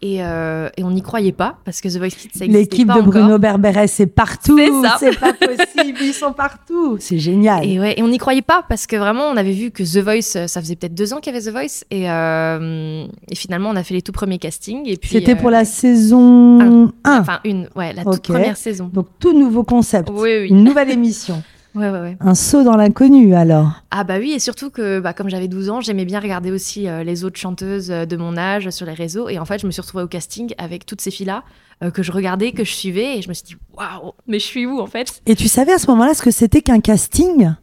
Et, 0.02 0.24
euh, 0.24 0.70
et 0.78 0.84
on 0.86 0.92
n'y 0.92 1.02
croyait 1.02 1.34
pas 1.34 1.58
parce 1.66 1.82
que 1.82 1.90
The 1.90 1.98
Voice 1.98 2.10
Kids, 2.10 2.30
ça 2.34 2.46
L'équipe 2.46 2.88
de 2.88 2.94
encore. 2.94 3.06
Bruno 3.08 3.38
Berberet, 3.38 3.88
c'est 3.88 4.08
partout. 4.08 4.58
C'est 5.00 5.20
pas 5.20 5.34
possible. 5.34 5.98
Ils 6.02 6.14
sont 6.14 6.32
partout. 6.32 6.96
C'est 7.00 7.20
génial. 7.20 7.66
Et, 7.66 7.80
ouais, 7.80 7.96
et 7.98 8.04
on 8.04 8.08
n'y 8.08 8.18
croyait 8.18 8.42
pas 8.42 8.64
parce 8.68 8.88
que 8.88 8.96
vraiment, 8.96 9.26
on 9.26 9.36
avait 9.36 9.52
vu 9.52 9.72
que 9.72 9.84
The 9.84 10.02
Voice, 10.02 10.38
euh, 10.38 10.48
ça 10.48 10.62
faisait 10.62 10.78
peut-être 10.78 10.94
deux 10.94 11.14
ans 11.14 11.20
qu'il 11.20 11.34
y 11.34 11.36
avait 11.36 11.46
The 11.46 11.54
Voice. 11.54 11.84
Et, 11.92 12.10
euh, 12.10 13.06
et 13.30 13.36
finalement, 13.36 13.70
on 13.70 13.76
a 13.76 13.84
fait 13.84 13.94
les 13.94 14.02
tout 14.02 14.14
premiers 14.14 14.40
castings. 14.40 14.88
Et 14.88 14.96
puis, 14.96 15.10
C'était 15.10 15.34
euh, 15.34 15.36
pour 15.36 15.50
la 15.50 15.66
saison 15.66 16.60
1. 17.04 17.20
Enfin, 17.20 17.42
une, 17.44 17.68
ouais, 17.76 17.92
la 17.92 18.06
toute 18.06 18.24
première 18.24 18.56
saison. 18.56 18.90
Donc, 18.94 19.08
tout 19.20 19.38
nouveau 19.38 19.64
concept. 19.64 20.10
Oui, 20.14 20.30
oui. 20.42 20.48
Une 20.48 20.64
nouvelle 20.64 20.92
émission. 20.92 21.44
Ouais, 21.76 21.90
ouais, 21.90 22.00
ouais. 22.00 22.18
Un 22.20 22.34
saut 22.34 22.64
dans 22.64 22.76
l'inconnu, 22.76 23.36
alors. 23.36 23.72
Ah 23.92 24.04
bah 24.04 24.18
oui, 24.18 24.32
et 24.32 24.40
surtout 24.40 24.70
que 24.72 25.00
bah, 25.00 25.14
comme 25.14 25.30
j'avais 25.30 25.48
12 25.48 25.70
ans, 25.70 25.82
j'aimais 25.82 26.06
bien 26.06 26.20
regarder 26.20 26.52
aussi 26.52 26.88
euh, 26.88 27.04
les 27.04 27.24
autres 27.24 27.38
chanteuses 27.40 27.92
euh, 27.92 28.06
de 28.06 28.18
mon 28.18 28.38
âge 28.38 28.70
sur 28.72 28.86
les 28.88 28.94
réseaux. 28.94 29.30
Et 29.30 29.38
en 29.38 29.46
fait, 29.46 29.60
je 29.62 29.68
me 29.68 29.72
suis 29.72 29.82
retrouvée 29.82 30.04
au 30.04 30.08
casting 30.08 30.54
avec 30.58 30.86
toutes 30.86 31.02
ces 31.02 31.12
filles-là 31.12 31.44
euh, 31.84 31.92
que 31.92 32.02
je 32.02 32.12
regardais, 32.12 32.54
que 32.54 32.64
je 32.64 32.74
suivais. 32.74 33.18
Et 33.18 33.22
je 33.22 33.30
me 33.30 33.34
suis 33.34 33.44
dit, 33.46 33.56
waouh, 33.74 34.14
mais 34.26 34.40
je 34.40 34.46
suis 34.46 34.66
où 34.66 34.80
en 34.80 34.88
fait? 34.88 35.22
Et 35.28 35.36
tu 35.36 35.48
savais 35.48 35.72
à 35.74 35.78
ce 35.78 35.88
moment-là 35.92 36.16
ce 36.16 36.24
que 36.24 36.32
c'était 36.32 36.62
qu'un 36.62 36.80
casting? 36.80 37.54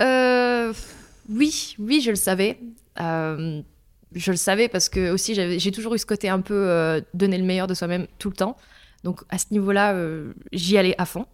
Euh, 0.00 0.72
Oui, 1.28 1.74
oui, 1.80 2.00
je 2.00 2.10
le 2.10 2.16
savais. 2.16 2.58
Je 2.96 4.30
le 4.30 4.36
savais 4.36 4.68
parce 4.68 4.88
que 4.88 5.10
aussi 5.10 5.34
j'ai 5.34 5.72
toujours 5.72 5.94
eu 5.94 5.98
ce 5.98 6.06
côté 6.06 6.28
un 6.28 6.40
peu 6.40 7.02
donner 7.14 7.36
le 7.38 7.44
meilleur 7.44 7.66
de 7.66 7.74
soi-même 7.74 8.06
tout 8.20 8.30
le 8.30 8.36
temps. 8.36 8.56
Donc 9.02 9.22
à 9.28 9.38
ce 9.38 9.46
niveau-là, 9.50 9.96
j'y 10.52 10.78
allais 10.78 10.94
à 10.98 11.04
fond. 11.04 11.26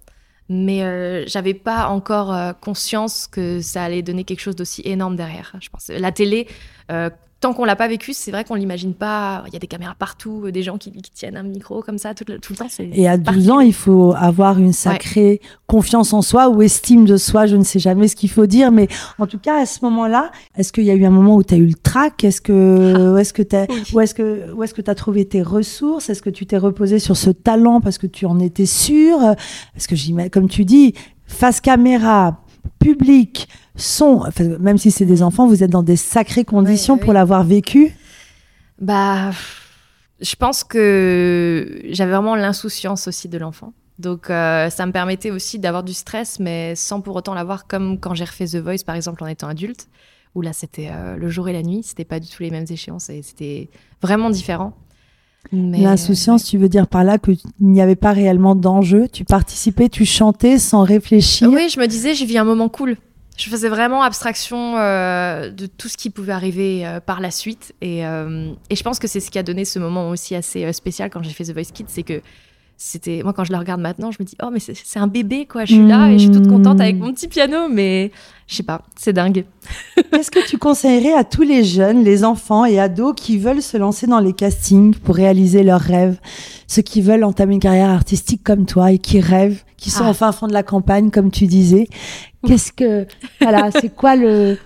Mais 0.52 0.82
euh, 0.82 1.24
j'avais 1.28 1.54
pas 1.54 1.86
encore 1.86 2.34
euh, 2.34 2.52
conscience 2.52 3.28
que 3.28 3.60
ça 3.60 3.84
allait 3.84 4.02
donner 4.02 4.24
quelque 4.24 4.40
chose 4.40 4.56
d'aussi 4.56 4.82
énorme 4.84 5.14
derrière. 5.14 5.54
Je 5.60 5.68
pense 5.68 5.88
la 5.88 6.10
télé, 6.10 6.48
euh, 6.90 7.08
tant 7.40 7.54
qu'on 7.54 7.64
l'a 7.64 7.74
pas 7.76 7.88
vécu, 7.88 8.12
c'est 8.12 8.30
vrai 8.30 8.44
qu'on 8.44 8.54
l'imagine 8.54 8.92
pas. 8.94 9.42
Il 9.46 9.52
y 9.52 9.56
a 9.56 9.58
des 9.58 9.66
caméras 9.66 9.94
partout, 9.98 10.42
euh, 10.44 10.52
des 10.52 10.62
gens 10.62 10.76
qui, 10.76 10.92
qui 10.92 11.10
tiennent 11.10 11.36
un 11.38 11.42
micro 11.42 11.80
comme 11.82 11.96
ça 11.98 12.12
tout 12.14 12.24
le, 12.28 12.38
tout 12.38 12.52
le 12.52 12.58
temps. 12.58 12.66
Et 12.78 13.08
à 13.08 13.16
12 13.16 13.24
particulier. 13.24 13.50
ans, 13.50 13.60
il 13.60 13.72
faut 13.74 14.12
avoir 14.16 14.58
une 14.58 14.72
sacrée 14.74 15.40
confiance 15.66 16.12
en 16.12 16.20
soi 16.22 16.48
ou 16.50 16.60
estime 16.62 17.06
de 17.06 17.16
soi. 17.16 17.46
Je 17.46 17.56
ne 17.56 17.64
sais 17.64 17.78
jamais 17.78 18.08
ce 18.08 18.16
qu'il 18.16 18.28
faut 18.30 18.46
dire, 18.46 18.70
mais 18.70 18.88
en 19.18 19.26
tout 19.26 19.38
cas, 19.38 19.60
à 19.62 19.66
ce 19.66 19.82
moment-là, 19.86 20.30
est-ce 20.56 20.72
qu'il 20.72 20.84
y 20.84 20.90
a 20.90 20.94
eu 20.94 21.04
un 21.06 21.10
moment 21.10 21.36
où 21.36 21.42
tu 21.42 21.54
as 21.54 21.56
eu 21.56 21.66
le 21.66 21.74
trac? 21.74 22.22
Est-ce 22.24 22.42
que, 22.42 23.14
où 23.14 23.16
est-ce 23.16 23.32
que 23.32 23.42
tu 23.42 23.56
Ah, 23.56 23.64
Oui. 23.70 23.82
où 23.94 24.00
est-ce 24.00 24.14
que, 24.14 24.52
où 24.52 24.62
est-ce 24.62 24.74
que 24.74 24.82
tu 24.82 24.90
as 24.90 24.94
trouvé 24.94 25.24
tes 25.24 25.40
ressources? 25.42 26.10
Est-ce 26.10 26.22
que 26.22 26.30
tu 26.30 26.44
t'es 26.46 26.58
reposé 26.58 26.98
sur 26.98 27.16
ce 27.16 27.30
talent 27.30 27.80
parce 27.80 27.96
que 27.98 28.06
tu 28.06 28.26
en 28.26 28.38
étais 28.38 28.66
sûr 28.66 29.18
Parce 29.72 29.86
que 29.86 29.96
j'imagine, 29.96 30.30
comme 30.30 30.48
tu 30.48 30.64
dis, 30.66 30.94
face 31.26 31.60
caméra, 31.60 32.42
public, 32.80 33.48
son, 33.76 34.24
enfin, 34.26 34.44
même 34.58 34.78
si 34.78 34.90
c'est 34.90 35.04
des 35.04 35.22
enfants, 35.22 35.46
vous 35.46 35.62
êtes 35.62 35.70
dans 35.70 35.84
des 35.84 35.96
sacrées 35.96 36.44
conditions 36.44 36.98
pour 36.98 37.12
l'avoir 37.12 37.44
vécu. 37.44 37.94
Bah, 38.80 39.30
je 40.20 40.34
pense 40.34 40.64
que 40.64 41.80
j'avais 41.90 42.10
vraiment 42.10 42.34
l'insouciance 42.34 43.06
aussi 43.06 43.28
de 43.28 43.38
l'enfant. 43.38 43.72
Donc, 43.98 44.30
euh, 44.30 44.70
ça 44.70 44.86
me 44.86 44.92
permettait 44.92 45.30
aussi 45.30 45.58
d'avoir 45.58 45.82
du 45.82 45.92
stress, 45.92 46.40
mais 46.40 46.74
sans 46.74 47.02
pour 47.02 47.14
autant 47.16 47.34
l'avoir 47.34 47.66
comme 47.66 48.00
quand 48.00 48.14
j'ai 48.14 48.24
refait 48.24 48.46
The 48.46 48.56
Voice, 48.56 48.84
par 48.84 48.96
exemple, 48.96 49.22
en 49.22 49.26
étant 49.26 49.48
adulte, 49.48 49.88
où 50.34 50.40
là, 50.40 50.54
c'était 50.54 50.88
euh, 50.90 51.16
le 51.16 51.28
jour 51.28 51.48
et 51.48 51.52
la 51.52 51.62
nuit. 51.62 51.82
C'était 51.82 52.06
pas 52.06 52.18
du 52.18 52.28
tout 52.28 52.42
les 52.42 52.50
mêmes 52.50 52.66
échéances 52.68 53.10
et 53.10 53.20
c'était 53.22 53.68
vraiment 54.00 54.30
différent. 54.30 54.72
Mais- 55.52 55.78
L'insouciance, 55.80 56.44
tu 56.44 56.58
veux 56.58 56.68
dire 56.68 56.86
par 56.86 57.02
là 57.04 57.18
qu'il 57.18 57.38
n'y 57.60 57.80
avait 57.80 57.96
pas 57.96 58.12
réellement 58.12 58.54
d'enjeu? 58.54 59.08
Tu 59.12 59.24
participais, 59.24 59.88
tu 59.88 60.04
chantais 60.04 60.58
sans 60.58 60.82
réfléchir? 60.84 61.48
Oui, 61.50 61.68
je 61.68 61.80
me 61.80 61.86
disais, 61.86 62.14
j'ai 62.14 62.24
vis 62.26 62.38
un 62.38 62.44
moment 62.44 62.68
cool. 62.68 62.96
Je 63.36 63.48
faisais 63.48 63.70
vraiment 63.70 64.02
abstraction 64.02 64.76
euh, 64.76 65.50
de 65.50 65.64
tout 65.66 65.88
ce 65.88 65.96
qui 65.96 66.10
pouvait 66.10 66.32
arriver 66.32 66.86
euh, 66.86 67.00
par 67.00 67.20
la 67.20 67.30
suite. 67.30 67.74
Et, 67.80 68.04
euh, 68.06 68.52
et 68.68 68.76
je 68.76 68.82
pense 68.82 68.98
que 68.98 69.08
c'est 69.08 69.20
ce 69.20 69.30
qui 69.30 69.38
a 69.38 69.42
donné 69.42 69.64
ce 69.64 69.78
moment 69.78 70.10
aussi 70.10 70.34
assez 70.34 70.70
spécial 70.74 71.08
quand 71.10 71.22
j'ai 71.22 71.30
fait 71.30 71.44
The 71.44 71.52
Voice 71.54 71.72
Kids, 71.72 71.86
c'est 71.88 72.02
que 72.02 72.20
c'était 72.82 73.20
moi 73.22 73.34
quand 73.34 73.44
je 73.44 73.52
le 73.52 73.58
regarde 73.58 73.82
maintenant, 73.82 74.10
je 74.10 74.16
me 74.20 74.24
dis 74.24 74.36
oh 74.42 74.48
mais 74.50 74.58
c'est 74.58 74.98
un 74.98 75.06
bébé 75.06 75.44
quoi, 75.44 75.66
je 75.66 75.74
suis 75.74 75.86
là 75.86 76.08
et 76.08 76.14
je 76.14 76.24
suis 76.24 76.30
toute 76.30 76.48
contente 76.48 76.80
avec 76.80 76.96
mon 76.96 77.12
petit 77.12 77.28
piano, 77.28 77.68
mais 77.70 78.10
je 78.46 78.54
sais 78.54 78.62
pas, 78.62 78.80
c'est 78.96 79.12
dingue. 79.12 79.44
Qu'est-ce 80.10 80.30
que 80.30 80.48
tu 80.48 80.56
conseillerais 80.56 81.12
à 81.12 81.24
tous 81.24 81.42
les 81.42 81.62
jeunes, 81.62 82.02
les 82.02 82.24
enfants 82.24 82.64
et 82.64 82.80
ados 82.80 83.12
qui 83.14 83.36
veulent 83.36 83.60
se 83.60 83.76
lancer 83.76 84.06
dans 84.06 84.18
les 84.18 84.32
castings 84.32 84.94
pour 84.94 85.16
réaliser 85.16 85.62
leurs 85.62 85.82
rêves, 85.82 86.18
ceux 86.68 86.80
qui 86.80 87.02
veulent 87.02 87.24
entamer 87.24 87.52
une 87.52 87.60
carrière 87.60 87.90
artistique 87.90 88.42
comme 88.42 88.64
toi 88.64 88.92
et 88.92 88.98
qui 88.98 89.20
rêvent, 89.20 89.62
qui 89.76 89.90
sont 89.90 90.04
ah. 90.06 90.10
au 90.10 90.14
fin 90.14 90.32
fond 90.32 90.46
de 90.46 90.54
la 90.54 90.62
campagne 90.62 91.10
comme 91.10 91.30
tu 91.30 91.46
disais. 91.46 91.86
Qu'est-ce 92.46 92.72
que 92.72 93.06
voilà, 93.42 93.70
c'est 93.72 93.94
quoi 93.94 94.16
le 94.16 94.56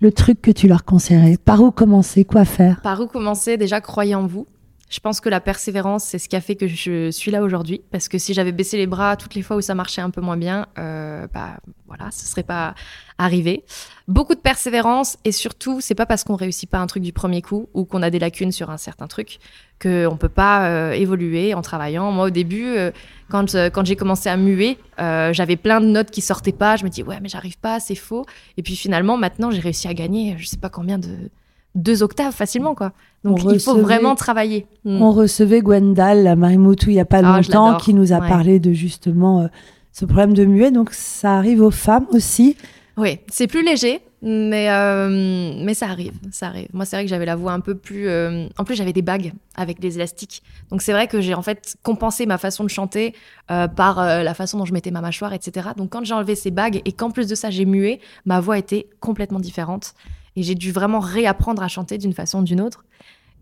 le 0.00 0.12
truc 0.12 0.42
que 0.42 0.50
tu 0.50 0.68
leur 0.68 0.84
conseillerais? 0.84 1.38
Par 1.42 1.62
où 1.62 1.70
commencer? 1.70 2.26
Quoi 2.26 2.44
faire? 2.44 2.82
Par 2.82 3.00
où 3.00 3.06
commencer? 3.06 3.56
Déjà, 3.56 3.80
croyez 3.80 4.14
en 4.14 4.26
vous. 4.26 4.46
Je 4.88 5.00
pense 5.00 5.20
que 5.20 5.28
la 5.28 5.40
persévérance, 5.40 6.04
c'est 6.04 6.18
ce 6.18 6.28
qui 6.28 6.36
a 6.36 6.40
fait 6.40 6.54
que 6.54 6.68
je 6.68 7.10
suis 7.10 7.30
là 7.32 7.42
aujourd'hui. 7.42 7.82
Parce 7.90 8.08
que 8.08 8.18
si 8.18 8.34
j'avais 8.34 8.52
baissé 8.52 8.76
les 8.76 8.86
bras 8.86 9.16
toutes 9.16 9.34
les 9.34 9.42
fois 9.42 9.56
où 9.56 9.60
ça 9.60 9.74
marchait 9.74 10.00
un 10.00 10.10
peu 10.10 10.20
moins 10.20 10.36
bien, 10.36 10.66
euh, 10.78 11.26
bah 11.34 11.56
voilà, 11.88 12.10
ce 12.12 12.24
serait 12.24 12.44
pas 12.44 12.74
arrivé. 13.18 13.64
Beaucoup 14.06 14.36
de 14.36 14.40
persévérance 14.40 15.16
et 15.24 15.32
surtout, 15.32 15.80
c'est 15.80 15.96
pas 15.96 16.06
parce 16.06 16.22
qu'on 16.22 16.36
réussit 16.36 16.70
pas 16.70 16.78
un 16.78 16.86
truc 16.86 17.02
du 17.02 17.12
premier 17.12 17.42
coup 17.42 17.68
ou 17.74 17.84
qu'on 17.84 18.00
a 18.00 18.10
des 18.10 18.20
lacunes 18.20 18.52
sur 18.52 18.70
un 18.70 18.76
certain 18.76 19.08
truc 19.08 19.38
qu'on 19.82 20.16
peut 20.18 20.28
pas 20.28 20.68
euh, 20.68 20.92
évoluer 20.92 21.52
en 21.54 21.62
travaillant. 21.62 22.12
Moi, 22.12 22.26
au 22.26 22.30
début, 22.30 22.66
euh, 22.66 22.92
quand, 23.28 23.56
quand 23.72 23.84
j'ai 23.84 23.96
commencé 23.96 24.28
à 24.28 24.36
muer, 24.36 24.78
j'avais 24.98 25.56
plein 25.56 25.80
de 25.80 25.86
notes 25.86 26.12
qui 26.12 26.20
sortaient 26.20 26.52
pas. 26.52 26.76
Je 26.76 26.84
me 26.84 26.90
dis 26.90 27.02
ouais, 27.02 27.18
mais 27.20 27.28
j'arrive 27.28 27.58
pas, 27.58 27.80
c'est 27.80 27.96
faux. 27.96 28.24
Et 28.56 28.62
puis 28.62 28.76
finalement, 28.76 29.16
maintenant, 29.16 29.50
j'ai 29.50 29.60
réussi 29.60 29.88
à 29.88 29.94
gagner, 29.94 30.36
je 30.38 30.46
sais 30.46 30.58
pas 30.58 30.70
combien 30.70 30.98
de 30.98 31.28
deux 31.76 32.02
octaves 32.02 32.32
facilement, 32.32 32.74
quoi. 32.74 32.92
Donc 33.22 33.44
il 33.44 33.60
faut 33.60 33.76
vraiment 33.76 34.14
travailler. 34.14 34.66
Hmm. 34.84 35.02
On 35.02 35.12
recevait 35.12 35.60
Gwendal, 35.60 36.24
la 36.24 36.36
Marimoutou, 36.36 36.90
il 36.90 36.94
n'y 36.94 37.00
a 37.00 37.04
pas 37.04 37.20
ah, 37.22 37.36
longtemps, 37.36 37.76
qui 37.76 37.94
nous 37.94 38.12
a 38.12 38.20
parlé 38.20 38.58
de 38.58 38.72
justement 38.72 39.42
euh, 39.42 39.46
ce 39.92 40.04
problème 40.04 40.32
de 40.32 40.44
muet. 40.44 40.70
Donc 40.70 40.90
ça 40.92 41.36
arrive 41.36 41.60
aux 41.60 41.70
femmes 41.70 42.06
aussi. 42.12 42.56
Oui, 42.96 43.18
c'est 43.28 43.46
plus 43.46 43.62
léger, 43.62 44.00
mais, 44.22 44.70
euh, 44.70 45.52
mais 45.62 45.74
ça 45.74 45.86
arrive, 45.86 46.14
ça 46.30 46.46
arrive. 46.46 46.68
Moi, 46.72 46.86
c'est 46.86 46.96
vrai 46.96 47.04
que 47.04 47.10
j'avais 47.10 47.26
la 47.26 47.36
voix 47.36 47.52
un 47.52 47.60
peu 47.60 47.74
plus... 47.74 48.08
Euh, 48.08 48.46
en 48.56 48.64
plus, 48.64 48.74
j'avais 48.74 48.94
des 48.94 49.02
bagues 49.02 49.34
avec 49.54 49.80
des 49.80 49.96
élastiques. 49.96 50.42
Donc 50.70 50.80
c'est 50.80 50.92
vrai 50.92 51.06
que 51.06 51.20
j'ai 51.20 51.34
en 51.34 51.42
fait 51.42 51.76
compensé 51.82 52.24
ma 52.24 52.38
façon 52.38 52.64
de 52.64 52.70
chanter 52.70 53.14
par 53.48 54.02
la 54.02 54.34
façon 54.34 54.56
dont 54.56 54.64
je 54.64 54.72
mettais 54.72 54.90
ma 54.90 55.02
mâchoire, 55.02 55.34
etc. 55.34 55.68
Donc 55.76 55.90
quand 55.90 56.04
j'ai 56.04 56.14
enlevé 56.14 56.36
ces 56.36 56.50
bagues 56.50 56.80
et 56.86 56.92
qu'en 56.92 57.10
plus 57.10 57.26
de 57.26 57.34
ça, 57.34 57.50
j'ai 57.50 57.66
mué, 57.66 58.00
ma 58.24 58.40
voix 58.40 58.56
était 58.56 58.86
complètement 59.00 59.40
différente. 59.40 59.94
Et 60.36 60.42
j'ai 60.42 60.54
dû 60.54 60.70
vraiment 60.70 61.00
réapprendre 61.00 61.62
à 61.62 61.68
chanter 61.68 61.98
d'une 61.98 62.12
façon 62.12 62.40
ou 62.40 62.44
d'une 62.44 62.60
autre. 62.60 62.84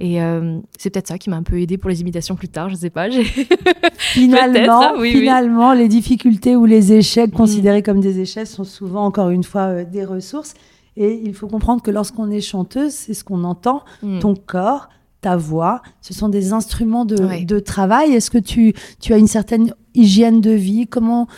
Et 0.01 0.21
euh, 0.21 0.59
c'est 0.77 0.91
peut-être 0.91 1.07
ça 1.07 1.19
qui 1.19 1.31
m'a 1.31 1.37
un 1.37 1.43
peu 1.43 1.61
aidé 1.61 1.79
pour 1.79 1.89
les 1.89 2.01
imitations 2.01 2.35
plus 2.35 2.49
tard, 2.49 2.69
je 2.69 2.75
sais 2.75 2.91
pas. 2.91 3.09
finalement, 3.99 5.01
finalement 5.01 5.73
les 5.73 5.87
difficultés 5.87 6.57
ou 6.57 6.67
les 6.67 6.93
échecs 6.93 7.33
mm. 7.33 7.37
considérés 7.37 7.83
comme 7.83 8.01
des 8.01 8.19
échecs 8.19 8.49
sont 8.49 8.65
souvent, 8.65 9.05
encore 9.05 9.31
une 9.31 9.45
fois, 9.45 9.63
euh, 9.63 9.85
des 9.85 10.05
ressources. 10.05 10.55
Et 10.97 11.21
il 11.25 11.35
faut 11.35 11.47
comprendre 11.47 11.83
que 11.83 11.91
lorsqu'on 11.91 12.31
est 12.31 12.41
chanteuse, 12.41 12.93
c'est 12.93 13.15
ce 13.15 13.23
qu'on 13.23 13.45
entend, 13.45 13.85
mm. 14.03 14.19
ton 14.19 14.35
corps, 14.35 14.89
ta 15.21 15.37
voix, 15.37 15.81
ce 16.01 16.13
sont 16.13 16.29
des 16.29 16.53
instruments 16.53 17.05
de, 17.05 17.45
de 17.45 17.59
travail. 17.61 18.13
Est-ce 18.13 18.31
que 18.31 18.39
tu, 18.39 18.75
tu 19.01 19.13
as 19.13 19.17
une 19.17 19.29
certaine 19.29 19.73
hygiène 19.95 20.41
de 20.41 20.51
vie? 20.51 20.87
Comment 20.87 21.29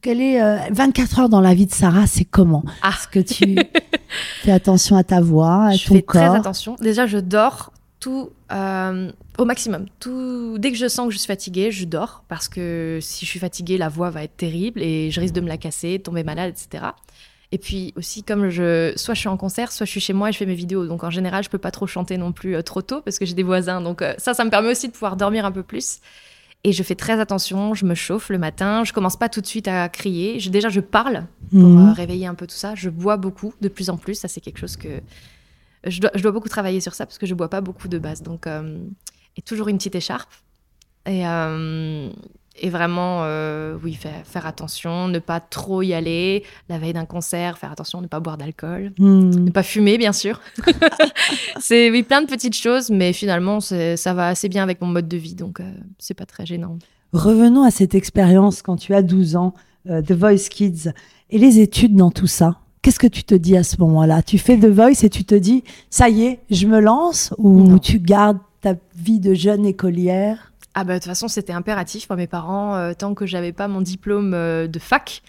quelle 0.00 0.20
est 0.20 0.70
24 0.70 1.18
euh, 1.18 1.22
heures 1.22 1.28
dans 1.28 1.40
la 1.40 1.54
vie 1.54 1.66
de 1.66 1.72
Sarah 1.72 2.06
C'est 2.06 2.24
comment? 2.24 2.64
Ah. 2.82 2.90
Est-ce 2.90 3.08
que 3.08 3.18
tu 3.18 3.56
fais 4.44 4.52
attention 4.52 4.96
à 4.96 5.04
ta 5.04 5.20
voix, 5.20 5.66
à 5.66 5.72
je 5.72 5.86
ton 5.86 5.94
fais 5.94 6.02
corps 6.02 6.30
Très 6.30 6.38
attention. 6.38 6.76
Déjà, 6.80 7.06
je 7.06 7.18
dors 7.18 7.72
tout 8.00 8.30
euh, 8.52 9.10
au 9.38 9.44
maximum. 9.44 9.86
Tout 9.98 10.58
dès 10.58 10.70
que 10.70 10.76
je 10.76 10.88
sens 10.88 11.06
que 11.06 11.12
je 11.12 11.18
suis 11.18 11.26
fatiguée, 11.26 11.70
je 11.70 11.84
dors 11.84 12.24
parce 12.28 12.48
que 12.48 12.98
si 13.00 13.24
je 13.24 13.30
suis 13.30 13.40
fatiguée, 13.40 13.78
la 13.78 13.88
voix 13.88 14.10
va 14.10 14.24
être 14.24 14.36
terrible 14.36 14.82
et 14.82 15.10
je 15.10 15.20
risque 15.20 15.34
de 15.34 15.40
me 15.40 15.48
la 15.48 15.56
casser, 15.56 15.98
tomber 15.98 16.22
malade, 16.24 16.54
etc. 16.54 16.84
Et 17.52 17.58
puis 17.58 17.94
aussi, 17.96 18.22
comme 18.22 18.50
je, 18.50 18.92
soit 18.96 19.14
je 19.14 19.20
suis 19.20 19.28
en 19.28 19.36
concert, 19.36 19.72
soit 19.72 19.86
je 19.86 19.90
suis 19.90 20.00
chez 20.00 20.12
moi 20.12 20.28
et 20.28 20.32
je 20.32 20.38
fais 20.38 20.46
mes 20.46 20.54
vidéos. 20.54 20.86
Donc 20.86 21.04
en 21.04 21.10
général, 21.10 21.44
je 21.44 21.48
peux 21.48 21.58
pas 21.58 21.70
trop 21.70 21.86
chanter 21.86 22.18
non 22.18 22.32
plus 22.32 22.56
euh, 22.56 22.62
trop 22.62 22.82
tôt 22.82 23.00
parce 23.00 23.18
que 23.18 23.24
j'ai 23.24 23.34
des 23.34 23.42
voisins. 23.42 23.80
Donc 23.80 24.04
ça, 24.18 24.34
ça 24.34 24.44
me 24.44 24.50
permet 24.50 24.70
aussi 24.70 24.88
de 24.88 24.92
pouvoir 24.92 25.16
dormir 25.16 25.46
un 25.46 25.52
peu 25.52 25.62
plus. 25.62 26.00
Et 26.66 26.72
je 26.72 26.82
fais 26.82 26.94
très 26.94 27.20
attention, 27.20 27.74
je 27.74 27.84
me 27.84 27.94
chauffe 27.94 28.30
le 28.30 28.38
matin, 28.38 28.84
je 28.84 28.94
commence 28.94 29.16
pas 29.16 29.28
tout 29.28 29.42
de 29.42 29.46
suite 29.46 29.68
à 29.68 29.90
crier. 29.90 30.40
Je, 30.40 30.48
déjà, 30.48 30.70
je 30.70 30.80
parle 30.80 31.26
pour 31.50 31.60
mhm. 31.60 31.90
euh, 31.90 31.92
réveiller 31.92 32.26
un 32.26 32.34
peu 32.34 32.46
tout 32.46 32.56
ça. 32.56 32.74
Je 32.74 32.88
bois 32.88 33.18
beaucoup, 33.18 33.52
de 33.60 33.68
plus 33.68 33.90
en 33.90 33.98
plus. 33.98 34.14
Ça, 34.14 34.28
c'est 34.28 34.40
quelque 34.40 34.58
chose 34.58 34.76
que 34.76 35.02
je 35.86 36.00
dois, 36.00 36.10
je 36.14 36.22
dois, 36.22 36.32
beaucoup 36.32 36.48
travailler 36.48 36.80
sur 36.80 36.94
ça 36.94 37.04
parce 37.04 37.18
que 37.18 37.26
je 37.26 37.34
bois 37.34 37.50
pas 37.50 37.60
beaucoup 37.60 37.88
de 37.88 37.98
base. 37.98 38.22
Donc, 38.22 38.46
euh, 38.46 38.78
et 39.36 39.42
toujours 39.42 39.68
une 39.68 39.76
petite 39.76 39.94
écharpe. 39.94 40.32
Et, 41.04 41.26
euh, 41.26 42.08
et 42.56 42.70
vraiment, 42.70 43.22
euh, 43.22 43.76
oui, 43.82 43.94
faire, 43.94 44.22
faire, 44.24 44.46
attention, 44.46 45.08
ne 45.08 45.18
pas 45.18 45.40
trop 45.40 45.82
y 45.82 45.92
aller. 45.92 46.44
La 46.68 46.78
veille 46.78 46.92
d'un 46.92 47.04
concert, 47.04 47.58
faire 47.58 47.72
attention, 47.72 48.00
ne 48.00 48.06
pas 48.06 48.20
boire 48.20 48.38
d'alcool, 48.38 48.92
hmm. 48.98 49.44
ne 49.44 49.50
pas 49.50 49.64
fumer, 49.64 49.98
bien 49.98 50.12
sûr. 50.12 50.40
c'est 51.60 51.90
oui, 51.90 52.04
plein 52.04 52.22
de 52.22 52.26
petites 52.26 52.56
choses, 52.56 52.90
mais 52.90 53.12
finalement, 53.12 53.58
ça 53.60 54.14
va 54.14 54.28
assez 54.28 54.48
bien 54.48 54.62
avec 54.62 54.80
mon 54.80 54.86
mode 54.86 55.08
de 55.08 55.16
vie, 55.16 55.34
donc 55.34 55.60
euh, 55.60 55.64
c'est 55.98 56.14
pas 56.14 56.26
très 56.26 56.46
gênant. 56.46 56.78
Revenons 57.12 57.64
à 57.64 57.70
cette 57.70 57.94
expérience 57.94 58.62
quand 58.62 58.76
tu 58.76 58.94
as 58.94 59.02
12 59.02 59.36
ans, 59.36 59.54
euh, 59.90 60.00
The 60.00 60.12
Voice 60.12 60.48
Kids, 60.48 60.92
et 61.30 61.38
les 61.38 61.58
études 61.58 61.96
dans 61.96 62.10
tout 62.10 62.28
ça. 62.28 62.60
Qu'est-ce 62.82 62.98
que 63.00 63.06
tu 63.06 63.24
te 63.24 63.34
dis 63.34 63.56
à 63.56 63.64
ce 63.64 63.76
moment-là? 63.80 64.22
Tu 64.22 64.38
fais 64.38 64.58
The 64.58 64.66
Voice 64.66 65.04
et 65.04 65.10
tu 65.10 65.24
te 65.24 65.34
dis, 65.34 65.64
ça 65.90 66.08
y 66.08 66.24
est, 66.24 66.40
je 66.50 66.66
me 66.66 66.80
lance, 66.80 67.34
ou 67.38 67.78
tu 67.78 67.98
gardes 67.98 68.38
ta 68.60 68.74
vie 68.94 69.20
de 69.20 69.34
jeune 69.34 69.66
écolière? 69.66 70.52
Ah 70.74 70.84
bah 70.84 70.94
de 70.94 70.98
toute 70.98 71.06
façon 71.06 71.28
c'était 71.28 71.52
impératif 71.52 72.08
pour 72.08 72.16
mes 72.16 72.26
parents 72.26 72.74
euh, 72.74 72.94
tant 72.94 73.14
que 73.14 73.26
j'avais 73.26 73.52
pas 73.52 73.68
mon 73.68 73.80
diplôme 73.80 74.34
euh, 74.34 74.66
de 74.66 74.78
fac, 74.78 75.22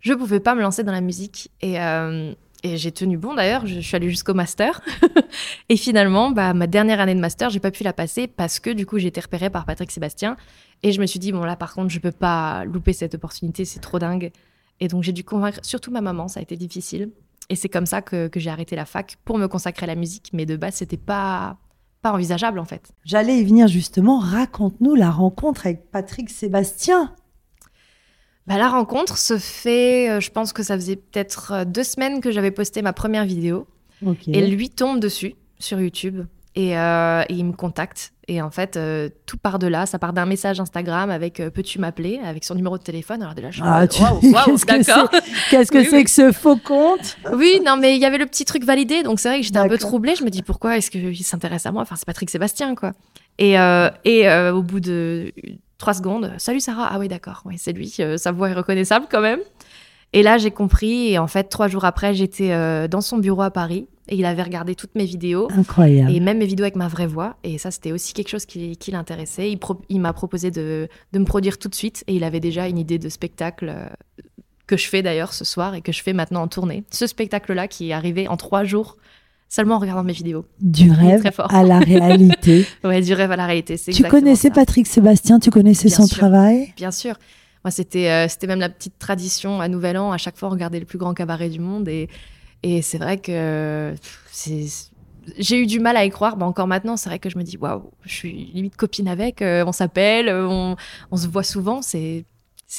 je 0.00 0.12
pouvais 0.14 0.40
pas 0.40 0.54
me 0.54 0.62
lancer 0.62 0.84
dans 0.84 0.92
la 0.92 1.00
musique. 1.00 1.50
Et, 1.62 1.80
euh, 1.80 2.32
et 2.62 2.76
j'ai 2.76 2.92
tenu 2.92 3.18
bon 3.18 3.34
d'ailleurs, 3.34 3.66
je, 3.66 3.80
suis 3.80 3.96
allée 3.96 4.08
jusqu'au 4.08 4.34
master. 4.34 4.80
Et 5.68 5.76
finalement 5.76 6.30
bah 6.30 6.54
ma 6.54 6.66
dernière 6.66 7.00
année 7.00 7.14
de 7.14 7.20
master 7.20 7.50
j'ai 7.50 7.60
pas 7.60 7.72
pu 7.72 7.82
la 7.82 7.92
passer 7.92 8.26
parce 8.28 8.60
que 8.60 8.70
du 8.70 8.86
coup 8.86 8.98
j'ai 8.98 9.08
été 9.08 9.20
repérée 9.20 9.50
par 9.50 9.66
Patrick 9.66 9.90
Sébastien. 9.90 10.36
Et 10.82 10.92
je 10.92 11.00
me 11.00 11.06
suis 11.06 11.18
dit 11.18 11.32
bon 11.32 11.44
là 11.44 11.56
par 11.56 11.74
contre 11.74 11.90
je 11.90 11.98
peux 11.98 12.12
pas 12.12 12.64
louper 12.64 12.92
cette 12.92 13.16
opportunité 13.16 13.64
c'est 13.64 13.80
trop 13.80 13.98
dingue. 13.98 14.30
Et 14.80 14.88
donc 14.88 15.02
j'ai 15.02 15.12
dû 15.12 15.24
convaincre 15.24 15.58
surtout 15.62 15.90
ma 15.90 16.00
maman 16.00 16.28
ça 16.28 16.40
a 16.40 16.42
été 16.42 16.56
difficile. 16.56 17.10
Et 17.50 17.56
c'est 17.56 17.68
comme 17.68 17.86
ça 17.86 18.00
que, 18.00 18.28
que 18.28 18.40
j'ai 18.40 18.50
arrêté 18.50 18.76
la 18.76 18.86
fac 18.86 19.16
pour 19.24 19.38
me 19.38 19.48
consacrer 19.48 19.84
à 19.84 19.86
la 19.88 19.96
musique. 19.96 20.30
Mais 20.32 20.46
de 20.46 20.56
base 20.56 20.76
c'était 20.76 20.96
pas 20.96 21.58
pas 22.04 22.12
envisageable 22.12 22.58
en 22.58 22.66
fait. 22.66 22.92
J'allais 23.06 23.38
y 23.38 23.44
venir 23.44 23.66
justement. 23.66 24.18
Raconte-nous 24.18 24.94
la 24.94 25.10
rencontre 25.10 25.64
avec 25.64 25.90
Patrick 25.90 26.28
Sébastien. 26.28 27.14
Bah, 28.46 28.58
la 28.58 28.68
rencontre 28.68 29.16
se 29.16 29.38
fait, 29.38 30.10
euh, 30.10 30.20
je 30.20 30.30
pense 30.30 30.52
que 30.52 30.62
ça 30.62 30.74
faisait 30.76 30.96
peut-être 30.96 31.52
euh, 31.52 31.64
deux 31.64 31.82
semaines 31.82 32.20
que 32.20 32.30
j'avais 32.30 32.50
posté 32.50 32.82
ma 32.82 32.92
première 32.92 33.24
vidéo. 33.24 33.66
Et 34.26 34.46
lui 34.46 34.68
tombe 34.68 35.00
dessus 35.00 35.34
sur 35.58 35.80
YouTube. 35.80 36.26
Euh, 36.56 37.22
et, 37.28 37.34
il 37.34 37.44
me 37.44 37.52
contacte. 37.52 38.12
Et 38.28 38.40
en 38.40 38.50
fait, 38.50 38.76
euh, 38.76 39.08
tout 39.26 39.36
part 39.36 39.58
de 39.58 39.66
là. 39.66 39.86
Ça 39.86 39.98
part 39.98 40.12
d'un 40.12 40.24
message 40.24 40.60
Instagram 40.60 41.10
avec 41.10 41.40
euh, 41.40 41.50
Peux-tu 41.50 41.78
m'appeler 41.78 42.20
avec 42.24 42.44
son 42.44 42.54
numéro 42.54 42.78
de 42.78 42.82
téléphone? 42.82 43.22
Alors 43.22 43.34
déjà, 43.34 43.50
je 43.50 43.60
ah, 43.62 43.86
d'accord. 44.66 45.10
Qu'est-ce 45.50 45.70
que 45.70 45.84
c'est 45.84 46.04
que 46.04 46.10
ce 46.10 46.32
faux 46.32 46.56
compte? 46.56 47.16
Oui, 47.32 47.60
non, 47.64 47.76
mais 47.76 47.96
il 47.96 48.00
y 48.00 48.04
avait 48.04 48.18
le 48.18 48.26
petit 48.26 48.44
truc 48.44 48.64
validé. 48.64 49.02
Donc 49.02 49.20
c'est 49.20 49.28
vrai 49.28 49.40
que 49.40 49.46
j'étais 49.46 49.58
un 49.58 49.68
peu 49.68 49.78
troublée. 49.78 50.14
Je 50.14 50.24
me 50.24 50.30
dis 50.30 50.42
Pourquoi 50.42 50.76
est-ce 50.76 50.90
qu'il 50.90 51.24
s'intéresse 51.24 51.66
à 51.66 51.72
moi? 51.72 51.82
Enfin, 51.82 51.96
c'est 51.96 52.06
Patrick 52.06 52.30
Sébastien, 52.30 52.74
quoi. 52.74 52.92
Et, 53.38 53.54
et 54.04 54.30
au 54.50 54.62
bout 54.62 54.80
de 54.80 55.32
trois 55.78 55.94
secondes, 55.94 56.32
Salut 56.38 56.60
Sarah. 56.60 56.88
Ah 56.92 56.98
oui, 56.98 57.08
d'accord. 57.08 57.42
Oui, 57.44 57.56
c'est 57.58 57.72
lui. 57.72 57.88
sa 58.16 58.32
voix 58.32 58.48
est 58.48 58.54
reconnaissable 58.54 59.06
quand 59.10 59.20
même. 59.20 59.40
Et 60.12 60.22
là, 60.22 60.38
j'ai 60.38 60.52
compris. 60.52 61.12
Et 61.12 61.18
en 61.18 61.26
fait, 61.26 61.44
trois 61.44 61.66
jours 61.66 61.84
après, 61.84 62.14
j'étais 62.14 62.88
dans 62.88 63.00
son 63.00 63.18
bureau 63.18 63.42
à 63.42 63.50
Paris. 63.50 63.88
Et 64.08 64.16
il 64.16 64.24
avait 64.26 64.42
regardé 64.42 64.74
toutes 64.74 64.94
mes 64.94 65.06
vidéos. 65.06 65.48
Incroyable. 65.50 66.10
Et 66.10 66.20
même 66.20 66.38
mes 66.38 66.46
vidéos 66.46 66.64
avec 66.64 66.76
ma 66.76 66.88
vraie 66.88 67.06
voix. 67.06 67.36
Et 67.42 67.58
ça, 67.58 67.70
c'était 67.70 67.92
aussi 67.92 68.12
quelque 68.12 68.28
chose 68.28 68.44
qui, 68.44 68.76
l'intéressait. 68.88 69.50
Il, 69.50 69.58
il 69.88 70.00
m'a 70.00 70.12
proposé 70.12 70.50
de, 70.50 70.88
de, 71.12 71.18
me 71.18 71.24
produire 71.24 71.58
tout 71.58 71.68
de 71.68 71.74
suite. 71.74 72.04
Et 72.06 72.14
il 72.14 72.24
avait 72.24 72.40
déjà 72.40 72.68
une 72.68 72.78
idée 72.78 72.98
de 72.98 73.08
spectacle 73.08 73.70
euh, 73.70 73.86
que 74.66 74.76
je 74.76 74.88
fais 74.88 75.02
d'ailleurs 75.02 75.32
ce 75.32 75.44
soir 75.44 75.74
et 75.74 75.80
que 75.80 75.92
je 75.92 76.02
fais 76.02 76.12
maintenant 76.12 76.42
en 76.42 76.48
tournée. 76.48 76.84
Ce 76.90 77.06
spectacle-là 77.06 77.66
qui 77.68 77.90
est 77.90 77.92
arrivé 77.92 78.28
en 78.28 78.36
trois 78.36 78.64
jours 78.64 78.96
seulement 79.48 79.76
en 79.76 79.78
regardant 79.78 80.02
mes 80.02 80.12
vidéos. 80.12 80.46
Du 80.60 80.90
rêve 80.90 81.30
à 81.38 81.62
la 81.62 81.78
réalité. 81.78 82.66
ouais, 82.84 83.00
du 83.00 83.14
rêve 83.14 83.30
à 83.30 83.36
la 83.36 83.46
réalité. 83.46 83.76
Tu 83.78 84.02
connaissais 84.04 84.50
Patrick 84.50 84.86
Sébastien 84.86 85.38
Tu 85.38 85.50
connaissais 85.50 85.88
son 85.88 86.06
travail? 86.06 86.72
Bien 86.76 86.90
sûr. 86.90 87.14
Moi, 87.64 87.70
c'était 87.70 88.10
euh, 88.10 88.28
c'était 88.28 88.46
même 88.46 88.60
la 88.60 88.68
petite 88.68 88.98
tradition 88.98 89.60
à 89.60 89.68
Nouvel 89.68 89.96
An. 89.96 90.12
À 90.12 90.18
chaque 90.18 90.36
fois, 90.36 90.48
on 90.48 90.52
regardait 90.52 90.80
le 90.80 90.84
plus 90.84 90.98
grand 90.98 91.14
cabaret 91.14 91.48
du 91.48 91.60
monde. 91.60 91.88
Et 91.88 92.08
et 92.64 92.80
c'est 92.80 92.96
vrai 92.96 93.18
que 93.18 93.94
j'ai 95.38 95.60
eu 95.60 95.66
du 95.66 95.80
mal 95.80 95.98
à 95.98 96.04
y 96.06 96.10
croire. 96.10 96.38
Bah, 96.38 96.46
encore 96.46 96.66
maintenant, 96.66 96.96
c'est 96.96 97.10
vrai 97.10 97.18
que 97.18 97.28
je 97.28 97.36
me 97.36 97.42
dis, 97.42 97.58
waouh, 97.58 97.90
je 98.04 98.12
suis 98.12 98.50
limite 98.54 98.74
copine 98.74 99.06
avec, 99.06 99.42
euh, 99.42 99.64
on 99.66 99.72
s'appelle, 99.72 100.30
euh, 100.30 100.74
on, 101.10 101.16
se 101.16 101.28
voit 101.28 101.42
souvent, 101.42 101.82
c'est 101.82 102.24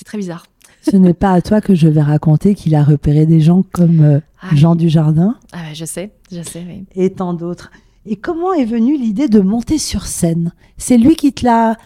très 0.04 0.18
bizarre. 0.18 0.48
Ce 0.82 0.96
n'est 0.96 1.14
pas 1.14 1.34
à 1.34 1.42
toi 1.42 1.62
que 1.62 1.76
je 1.76 1.88
vais 1.88 2.02
raconter 2.02 2.56
qu'il 2.56 2.74
a 2.74 2.84
repéré 2.84 3.28
des 3.28 3.42
gens 3.42 3.62
comme 3.62 4.02
euh, 4.02 4.20
ah 4.42 4.56
Jean 4.56 4.76
Dujardin. 4.76 5.36
Ah, 5.54 5.74
je 5.76 5.86
sais, 5.86 6.12
je 6.32 6.42
sais, 6.42 6.66
oui. 6.68 6.86
Et 6.96 7.12
tant 7.12 7.36
d'autres. 7.36 7.70
Et 8.08 8.16
comment 8.16 8.54
est 8.54 8.66
venue 8.66 8.98
l'idée 8.98 9.28
de 9.28 9.40
monter 9.40 9.78
sur 9.78 10.08
scène? 10.08 10.52
C'est 10.78 10.98
lui 10.98 11.16
qui 11.16 11.32
te 11.32 11.46
l'a 11.46 11.78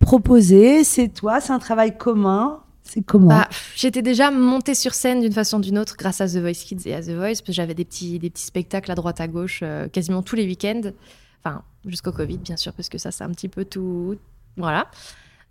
proposé, 0.00 0.84
c'est 0.84 1.08
toi, 1.08 1.40
c'est 1.40 1.54
un 1.54 1.58
travail 1.58 1.96
commun? 1.96 2.60
C'est 2.88 3.02
comment 3.02 3.28
bah, 3.28 3.48
J'étais 3.74 4.02
déjà 4.02 4.30
montée 4.30 4.74
sur 4.74 4.94
scène 4.94 5.20
d'une 5.20 5.32
façon 5.32 5.58
ou 5.58 5.60
d'une 5.60 5.78
autre 5.78 5.96
grâce 5.98 6.20
à 6.20 6.28
The 6.28 6.36
Voice 6.36 6.64
Kids 6.64 6.82
et 6.86 6.94
à 6.94 7.02
The 7.02 7.10
Voice, 7.10 7.26
parce 7.26 7.42
que 7.42 7.52
j'avais 7.52 7.74
des 7.74 7.84
petits, 7.84 8.18
des 8.18 8.30
petits 8.30 8.44
spectacles 8.44 8.90
à 8.90 8.94
droite 8.94 9.20
à 9.20 9.28
gauche 9.28 9.60
euh, 9.62 9.88
quasiment 9.88 10.22
tous 10.22 10.36
les 10.36 10.46
week-ends. 10.46 10.92
Enfin, 11.44 11.62
jusqu'au 11.84 12.12
Covid, 12.12 12.38
bien 12.38 12.56
sûr, 12.56 12.72
parce 12.72 12.88
que 12.88 12.98
ça, 12.98 13.10
c'est 13.10 13.24
un 13.24 13.30
petit 13.30 13.48
peu 13.48 13.64
tout. 13.64 14.16
Voilà. 14.56 14.88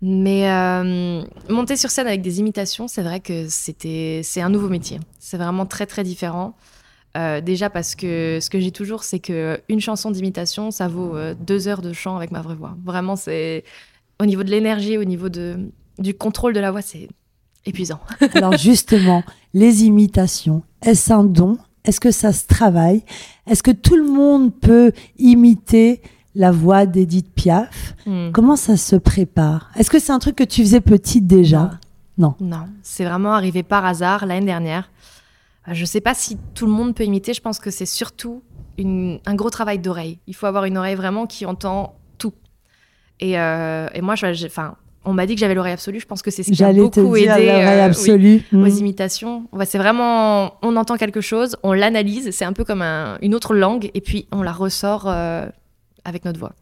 Mais 0.02 0.50
euh, 0.50 1.22
monter 1.48 1.76
sur 1.76 1.90
scène 1.90 2.06
avec 2.06 2.22
des 2.22 2.40
imitations, 2.40 2.88
c'est 2.88 3.02
vrai 3.02 3.20
que 3.20 3.48
c'était, 3.48 4.20
c'est 4.24 4.40
un 4.40 4.50
nouveau 4.50 4.68
métier. 4.68 4.98
C'est 5.18 5.38
vraiment 5.38 5.66
très, 5.66 5.86
très 5.86 6.04
différent. 6.04 6.56
Euh, 7.16 7.40
déjà 7.40 7.70
parce 7.70 7.94
que 7.94 8.38
ce 8.42 8.50
que 8.50 8.60
j'ai 8.60 8.72
toujours, 8.72 9.04
c'est 9.04 9.20
que 9.20 9.58
une 9.70 9.80
chanson 9.80 10.10
d'imitation, 10.10 10.70
ça 10.70 10.88
vaut 10.88 11.16
deux 11.40 11.66
heures 11.66 11.80
de 11.80 11.94
chant 11.94 12.16
avec 12.16 12.30
ma 12.30 12.42
vraie 12.42 12.54
voix. 12.54 12.76
Vraiment, 12.84 13.16
c'est 13.16 13.64
au 14.20 14.26
niveau 14.26 14.42
de 14.42 14.50
l'énergie, 14.50 14.98
au 14.98 15.04
niveau 15.04 15.30
de, 15.30 15.70
du 15.98 16.14
contrôle 16.14 16.52
de 16.52 16.60
la 16.60 16.70
voix, 16.70 16.82
c'est 16.82 17.08
épuisant. 17.66 18.00
Alors 18.34 18.56
justement, 18.56 19.22
les 19.52 19.84
imitations, 19.84 20.62
est-ce 20.82 21.12
un 21.12 21.24
don? 21.24 21.58
Est-ce 21.84 22.00
que 22.00 22.10
ça 22.10 22.32
se 22.32 22.46
travaille? 22.46 23.04
Est-ce 23.46 23.62
que 23.62 23.70
tout 23.70 23.96
le 23.96 24.04
monde 24.04 24.52
peut 24.54 24.92
imiter 25.18 26.02
la 26.34 26.50
voix 26.50 26.84
d'Edith 26.84 27.32
Piaf? 27.32 27.94
Hmm. 28.06 28.30
Comment 28.32 28.56
ça 28.56 28.76
se 28.76 28.96
prépare? 28.96 29.70
Est-ce 29.76 29.90
que 29.90 29.98
c'est 29.98 30.12
un 30.12 30.18
truc 30.18 30.36
que 30.36 30.44
tu 30.44 30.62
faisais 30.62 30.80
petite 30.80 31.26
déjà? 31.26 31.78
Non. 32.18 32.34
Non, 32.40 32.66
c'est 32.82 33.04
vraiment 33.04 33.34
arrivé 33.34 33.62
par 33.62 33.84
hasard 33.84 34.26
l'année 34.26 34.46
dernière. 34.46 34.90
Euh, 35.68 35.74
je 35.74 35.82
ne 35.82 35.86
sais 35.86 36.00
pas 36.00 36.14
si 36.14 36.38
tout 36.54 36.66
le 36.66 36.72
monde 36.72 36.94
peut 36.94 37.04
imiter. 37.04 37.34
Je 37.34 37.40
pense 37.40 37.58
que 37.58 37.70
c'est 37.70 37.86
surtout 37.86 38.42
un 38.78 39.34
gros 39.34 39.50
travail 39.50 39.78
d'oreille. 39.78 40.18
Il 40.26 40.34
faut 40.34 40.46
avoir 40.46 40.64
une 40.64 40.76
oreille 40.76 40.96
vraiment 40.96 41.26
qui 41.26 41.46
entend 41.46 41.96
tout. 42.18 42.34
Et, 43.20 43.38
euh, 43.38 43.88
et 43.94 44.00
moi, 44.00 44.14
enfin, 44.22 44.76
on 45.06 45.14
m'a 45.14 45.24
dit 45.26 45.34
que 45.34 45.40
j'avais 45.40 45.54
l'oreille 45.54 45.72
absolue. 45.72 46.00
Je 46.00 46.06
pense 46.06 46.20
que 46.20 46.30
c'est 46.30 46.42
ce 46.42 46.50
qui 46.50 46.62
a 46.62 46.72
beaucoup 46.72 47.16
aidé 47.16 47.48
euh, 47.48 47.92
aux 48.52 48.56
mm. 48.56 48.68
imitations. 48.68 49.48
c'est 49.64 49.78
vraiment, 49.78 50.54
on 50.62 50.76
entend 50.76 50.96
quelque 50.96 51.20
chose, 51.20 51.56
on 51.62 51.72
l'analyse, 51.72 52.30
c'est 52.32 52.44
un 52.44 52.52
peu 52.52 52.64
comme 52.64 52.82
une 52.82 53.34
autre 53.34 53.54
langue, 53.54 53.90
et 53.94 54.00
puis 54.00 54.26
on 54.32 54.42
la 54.42 54.52
ressort 54.52 55.04
euh, 55.06 55.46
avec 56.04 56.24
notre 56.24 56.38
voix. 56.38 56.52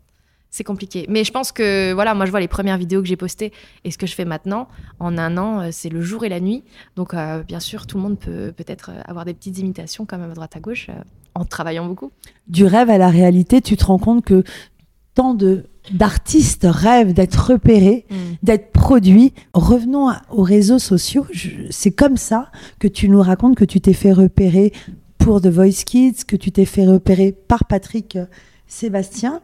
C'est 0.50 0.62
compliqué. 0.62 1.06
Mais 1.08 1.24
je 1.24 1.32
pense 1.32 1.50
que, 1.50 1.92
voilà, 1.94 2.14
moi 2.14 2.26
je 2.26 2.30
vois 2.30 2.38
les 2.38 2.46
premières 2.46 2.78
vidéos 2.78 3.02
que 3.02 3.08
j'ai 3.08 3.16
postées 3.16 3.52
et 3.82 3.90
ce 3.90 3.98
que 3.98 4.06
je 4.06 4.14
fais 4.14 4.24
maintenant, 4.24 4.68
en 5.00 5.18
un 5.18 5.36
an, 5.36 5.60
euh, 5.60 5.68
c'est 5.72 5.88
le 5.88 6.00
jour 6.00 6.24
et 6.24 6.28
la 6.28 6.38
nuit. 6.38 6.62
Donc, 6.94 7.14
bien 7.48 7.60
sûr, 7.60 7.86
tout 7.86 7.96
le 7.96 8.02
monde 8.04 8.18
peut 8.18 8.52
peut-être 8.56 8.92
avoir 9.06 9.24
des 9.24 9.34
petites 9.34 9.58
imitations 9.58 10.06
quand 10.06 10.18
même 10.18 10.30
à 10.30 10.34
droite 10.34 10.56
à 10.56 10.60
gauche 10.60 10.90
en 11.34 11.44
travaillant 11.44 11.86
beaucoup. 11.86 12.12
Du 12.46 12.64
rêve 12.64 12.90
à 12.90 12.98
la 12.98 13.08
réalité, 13.08 13.60
tu 13.60 13.76
te 13.76 13.84
rends 13.84 13.98
compte 13.98 14.24
que 14.24 14.44
tant 15.14 15.34
de 15.34 15.66
d'artistes 15.92 16.66
rêvent 16.68 17.12
d'être 17.12 17.50
repérés, 17.50 18.06
mm. 18.10 18.14
d'être 18.42 18.72
produits. 18.72 19.34
Revenons 19.52 20.10
aux 20.30 20.42
réseaux 20.42 20.78
sociaux. 20.78 21.26
C'est 21.70 21.92
comme 21.92 22.16
ça 22.16 22.50
que 22.78 22.88
tu 22.88 23.08
nous 23.08 23.20
racontes 23.20 23.56
que 23.56 23.64
tu 23.64 23.80
t'es 23.80 23.92
fait 23.92 24.12
repérer 24.12 24.72
pour 25.18 25.40
The 25.40 25.48
Voice 25.48 25.84
Kids, 25.84 26.24
que 26.26 26.36
tu 26.36 26.52
t'es 26.52 26.64
fait 26.64 26.86
repérer 26.86 27.32
par 27.32 27.66
Patrick 27.66 28.16
euh, 28.16 28.26
Sébastien. 28.66 29.40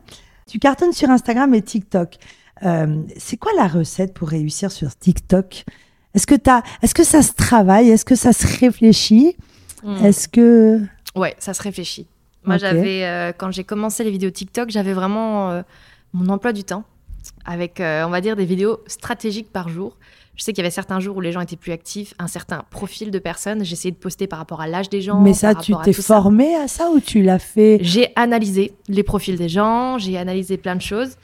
Tu 0.47 0.59
cartonnes 0.59 0.93
sur 0.93 1.11
Instagram 1.11 1.55
et 1.55 1.63
TikTok. 1.63 2.17
Euh, 2.65 3.03
c'est 3.17 3.37
quoi 3.37 3.53
la 3.57 3.67
recette 3.67 4.13
pour 4.15 4.29
réussir 4.29 4.73
sur 4.73 4.95
TikTok? 4.97 5.65
Est-ce 6.15 6.27
que, 6.27 6.35
est 6.35 6.93
que 6.93 7.05
ça 7.05 7.23
se 7.23 7.33
travaille? 7.33 7.91
Est-ce 7.91 8.05
que 8.05 8.17
ça 8.17 8.33
se 8.33 8.47
réfléchit? 8.61 9.37
Mm. 9.85 10.05
Est-ce 10.05 10.29
que... 10.29 10.81
Ouais, 11.15 11.35
ça 11.39 11.55
se 11.55 11.63
réfléchit. 11.63 12.07
Moi, 12.45 12.57
j'avais, 12.57 13.05
euh, 13.05 13.33
quand 13.37 13.51
j'ai 13.51 13.65
commencé 13.65 14.03
les 14.03 14.11
vidéos 14.11 14.31
TikTok, 14.31 14.71
j'avais 14.71 14.93
vraiment 14.93 15.63
mon 16.13 16.29
emploi 16.29 16.53
du 16.53 16.65
temps 16.65 16.85
avec, 17.45 17.81
euh, 17.81 18.05
on 18.07 18.11
va 18.11 18.21
dire, 18.21 18.37
des 18.37 18.45
vidéos 18.45 18.81
stratégiques 18.87 19.51
par 19.53 19.69
jour. 19.69 19.97
Je 20.37 20.45
sais 20.45 20.53
qu'il 20.53 20.63
y 20.63 20.67
avait 20.67 20.71
certains 20.71 21.01
jours 21.01 21.17
où 21.17 21.21
les 21.21 21.33
gens 21.33 21.41
étaient 21.41 21.57
plus 21.57 21.73
actifs, 21.73 22.15
un 22.19 22.29
certain 22.29 22.65
profil 22.71 23.11
de 23.11 23.19
personnes. 23.19 23.65
J'essayais 23.65 23.93
de 23.93 23.97
poster 23.97 24.27
par 24.27 24.39
rapport 24.39 24.61
à 24.61 24.69
l'âge 24.69 24.89
des 24.89 25.03
gens. 25.03 25.21
Mais 25.21 25.35
ça, 25.35 25.55
tu 25.55 25.75
t'es 25.85 25.93
formé 25.93 26.55
à 26.55 26.67
ça 26.67 26.91
ou 26.91 27.01
tu 27.01 27.23
l'as 27.23 27.39
fait 27.39 27.79
J'ai 27.83 28.09
analysé 28.17 28.73
les 28.89 29.03
profils 29.03 29.37
des 29.37 29.49
gens, 29.49 29.99
j'ai 29.99 30.17
analysé 30.17 30.57
plein 30.57 30.77
de 30.77 30.83
choses. 30.83 31.17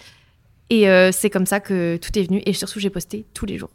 Et 0.68 0.88
euh, 0.88 1.12
c'est 1.12 1.30
comme 1.30 1.46
ça 1.46 1.60
que 1.60 1.96
tout 1.96 2.18
est 2.18 2.24
venu. 2.24 2.42
Et 2.44 2.52
surtout, 2.52 2.80
j'ai 2.80 2.90
posté 2.90 3.24
tous 3.32 3.46
les 3.46 3.56
jours. 3.56 3.70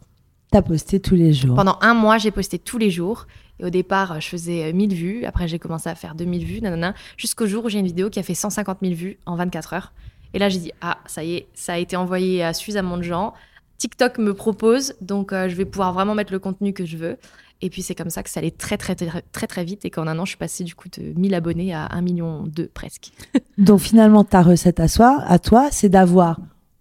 T'as 0.51 0.61
posté 0.61 0.99
tous 0.99 1.15
les 1.15 1.33
jours 1.33 1.55
Pendant 1.55 1.77
un 1.81 1.93
mois, 1.93 2.17
j'ai 2.17 2.31
posté 2.31 2.59
tous 2.59 2.77
les 2.77 2.91
jours. 2.91 3.25
Au 3.61 3.69
départ, 3.69 4.19
je 4.19 4.27
faisais 4.27 4.73
1000 4.73 4.93
vues. 4.93 5.25
Après, 5.25 5.47
j'ai 5.47 5.59
commencé 5.59 5.89
à 5.89 5.95
faire 5.95 6.15
2000 6.15 6.45
vues, 6.45 6.61
nanana. 6.61 6.93
Jusqu'au 7.17 7.47
jour 7.47 7.65
où 7.65 7.69
j'ai 7.69 7.79
une 7.79 7.87
vidéo 7.87 8.09
qui 8.09 8.19
a 8.19 8.23
fait 8.23 8.33
150 8.33 8.79
000 8.81 8.93
vues 8.93 9.17
en 9.25 9.35
24 9.35 9.73
heures. 9.73 9.93
Et 10.33 10.39
là, 10.39 10.49
j'ai 10.49 10.59
dit, 10.59 10.71
ah, 10.81 10.97
ça 11.05 11.23
y 11.23 11.35
est, 11.35 11.47
ça 11.53 11.73
a 11.73 11.77
été 11.77 11.95
envoyé 11.95 12.43
à 12.43 12.53
suffisamment 12.53 12.97
de 12.97 13.03
gens. 13.03 13.33
TikTok 13.77 14.19
me 14.19 14.33
propose, 14.33 14.93
donc 15.01 15.33
euh, 15.33 15.49
je 15.49 15.55
vais 15.55 15.65
pouvoir 15.65 15.91
vraiment 15.91 16.13
mettre 16.13 16.31
le 16.31 16.39
contenu 16.39 16.71
que 16.71 16.85
je 16.85 16.97
veux. 16.97 17.17
Et 17.61 17.69
puis 17.69 17.81
c'est 17.81 17.95
comme 17.95 18.09
ça 18.09 18.23
que 18.23 18.29
ça 18.29 18.39
allait 18.39 18.51
très 18.51 18.77
très 18.77 18.95
très 18.95 19.23
très 19.31 19.47
très 19.47 19.63
vite 19.63 19.85
et 19.85 19.89
qu'en 19.89 20.07
un 20.07 20.17
an 20.17 20.25
je 20.25 20.29
suis 20.29 20.37
passée 20.37 20.63
du 20.63 20.73
coup 20.75 20.89
de 20.89 21.13
1000 21.19 21.33
abonnés 21.33 21.73
à 21.73 21.87
1 21.91 22.01
million 22.01 22.43
2 22.43 22.67
presque. 22.67 23.11
Donc 23.57 23.79
finalement 23.79 24.23
ta 24.23 24.41
recette 24.41 24.79
à 24.79 24.87
soi, 24.87 25.23
à 25.25 25.39
toi, 25.39 25.69
c'est 25.71 25.89
d'avoir 25.89 26.39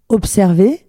observé, 0.09 0.85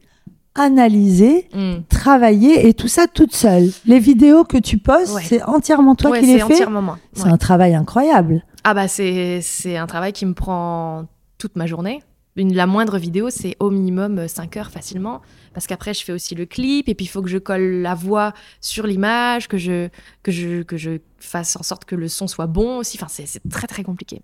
analysé, 0.55 1.49
mm. 1.55 1.85
travaillé 1.89 2.69
et 2.69 2.75
tout 2.75 2.89
ça 2.89 3.07
toute 3.07 3.35
seule. 3.35 3.71
Les 3.87 3.99
vidéos 3.99 4.45
que 4.45 4.59
tu 4.59 4.79
postes, 4.79 5.19
c'est 5.25 5.43
entièrement 5.45 5.95
toi 5.95 6.19
qui 6.19 6.27
les 6.27 6.33
fais. 6.35 6.39
C'est 6.39 6.53
entièrement 6.55 6.83
moi. 6.83 6.99
C'est 7.13 7.29
un 7.29 7.39
travail 7.39 7.75
incroyable. 7.75 8.45
Ah 8.65 8.75
bah 8.75 8.87
c'est 8.87 9.41
c'est 9.41 9.77
un 9.77 9.87
travail 9.87 10.13
qui 10.13 10.25
me 10.25 10.35
prend 10.35 11.07
toute 11.39 11.57
ma 11.57 11.67
journée 11.67 12.01
la 12.37 12.67
moindre 12.67 12.99
vidéo, 12.99 13.31
c'est 13.31 13.57
au 13.61 13.71
minimum 13.71 14.27
5 14.27 14.57
heures 14.57 14.71
facilement. 14.71 15.21
Parce 15.53 15.67
qu'après, 15.67 15.93
je 15.93 16.03
fais 16.05 16.13
aussi 16.13 16.35
le 16.35 16.47
clip, 16.47 16.89
et 16.89 16.95
puis 16.95 17.05
il 17.05 17.09
faut 17.09 17.23
que 17.23 17.29
je 17.29 17.39
colle 17.39 17.83
la 17.83 17.95
voix 17.95 18.33
sur 18.61 18.87
l'image, 18.87 19.49
que 19.49 19.59
je, 19.59 19.89
que, 20.23 20.33
je, 20.33 20.63
que 20.63 20.77
je 20.77 20.99
fasse 21.19 21.57
en 21.57 21.63
sorte 21.63 21.85
que 21.85 21.95
le 21.95 22.09
son 22.09 22.27
soit 22.27 22.47
bon 22.47 22.79
aussi. 22.79 22.97
Enfin, 23.01 23.09
c'est 23.09 23.41
très, 23.51 23.67
très 23.67 23.83
compliqué. 23.83 24.23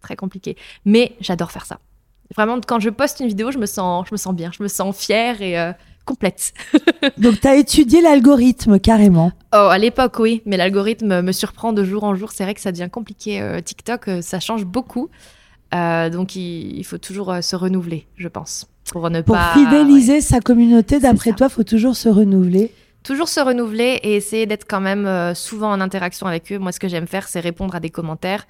Très 0.00 0.16
compliqué. 0.16 0.56
Mais 0.84 1.16
j'adore 1.20 1.50
faire 1.50 1.64
ça. 1.64 1.80
Vraiment, 2.34 2.58
quand 2.66 2.80
je 2.80 2.90
poste 2.90 3.20
une 3.20 3.28
vidéo, 3.28 3.50
je 3.50 3.58
me 3.58 3.66
sens, 3.66 4.06
je 4.08 4.14
me 4.14 4.16
sens 4.16 4.34
bien, 4.34 4.50
je 4.56 4.62
me 4.62 4.68
sens 4.68 4.96
fière 4.96 5.42
et 5.42 5.58
euh, 5.58 5.72
complète. 6.06 6.54
Donc, 7.18 7.40
tu 7.40 7.46
as 7.46 7.56
étudié 7.56 8.00
l'algorithme 8.00 8.78
carrément 8.78 9.32
Oh, 9.52 9.68
à 9.70 9.76
l'époque, 9.76 10.18
oui. 10.18 10.40
Mais 10.46 10.56
l'algorithme 10.56 11.20
me 11.20 11.32
surprend 11.32 11.74
de 11.74 11.84
jour 11.84 12.04
en 12.04 12.14
jour. 12.14 12.32
C'est 12.32 12.44
vrai 12.44 12.54
que 12.54 12.62
ça 12.62 12.72
devient 12.72 12.88
compliqué. 12.90 13.42
Euh, 13.42 13.60
TikTok, 13.60 14.08
euh, 14.08 14.22
ça 14.22 14.40
change 14.40 14.64
beaucoup. 14.64 15.10
Euh, 15.74 16.08
donc 16.08 16.36
il, 16.36 16.82
faut 16.84 16.96
toujours 16.96 17.34
se 17.42 17.56
renouveler, 17.56 18.06
je 18.16 18.28
pense, 18.28 18.68
pour 18.92 19.10
ne 19.10 19.20
pour 19.20 19.36
fidéliser 19.52 20.20
sa 20.20 20.40
communauté, 20.40 21.00
d'après 21.00 21.32
toi, 21.32 21.48
il 21.50 21.52
faut 21.52 21.64
toujours 21.64 21.96
se 21.96 22.08
renouveler. 22.08 22.70
Toujours 23.02 23.28
se 23.28 23.40
renouveler 23.40 23.98
et 24.04 24.14
essayer 24.14 24.46
d'être 24.46 24.64
quand 24.68 24.80
même 24.80 25.34
souvent 25.34 25.72
en 25.72 25.80
interaction 25.80 26.28
avec 26.28 26.52
eux. 26.52 26.58
Moi, 26.58 26.70
ce 26.70 26.78
que 26.78 26.86
j'aime 26.86 27.08
faire, 27.08 27.26
c'est 27.26 27.40
répondre 27.40 27.74
à 27.74 27.80
des 27.80 27.90
commentaires. 27.90 28.46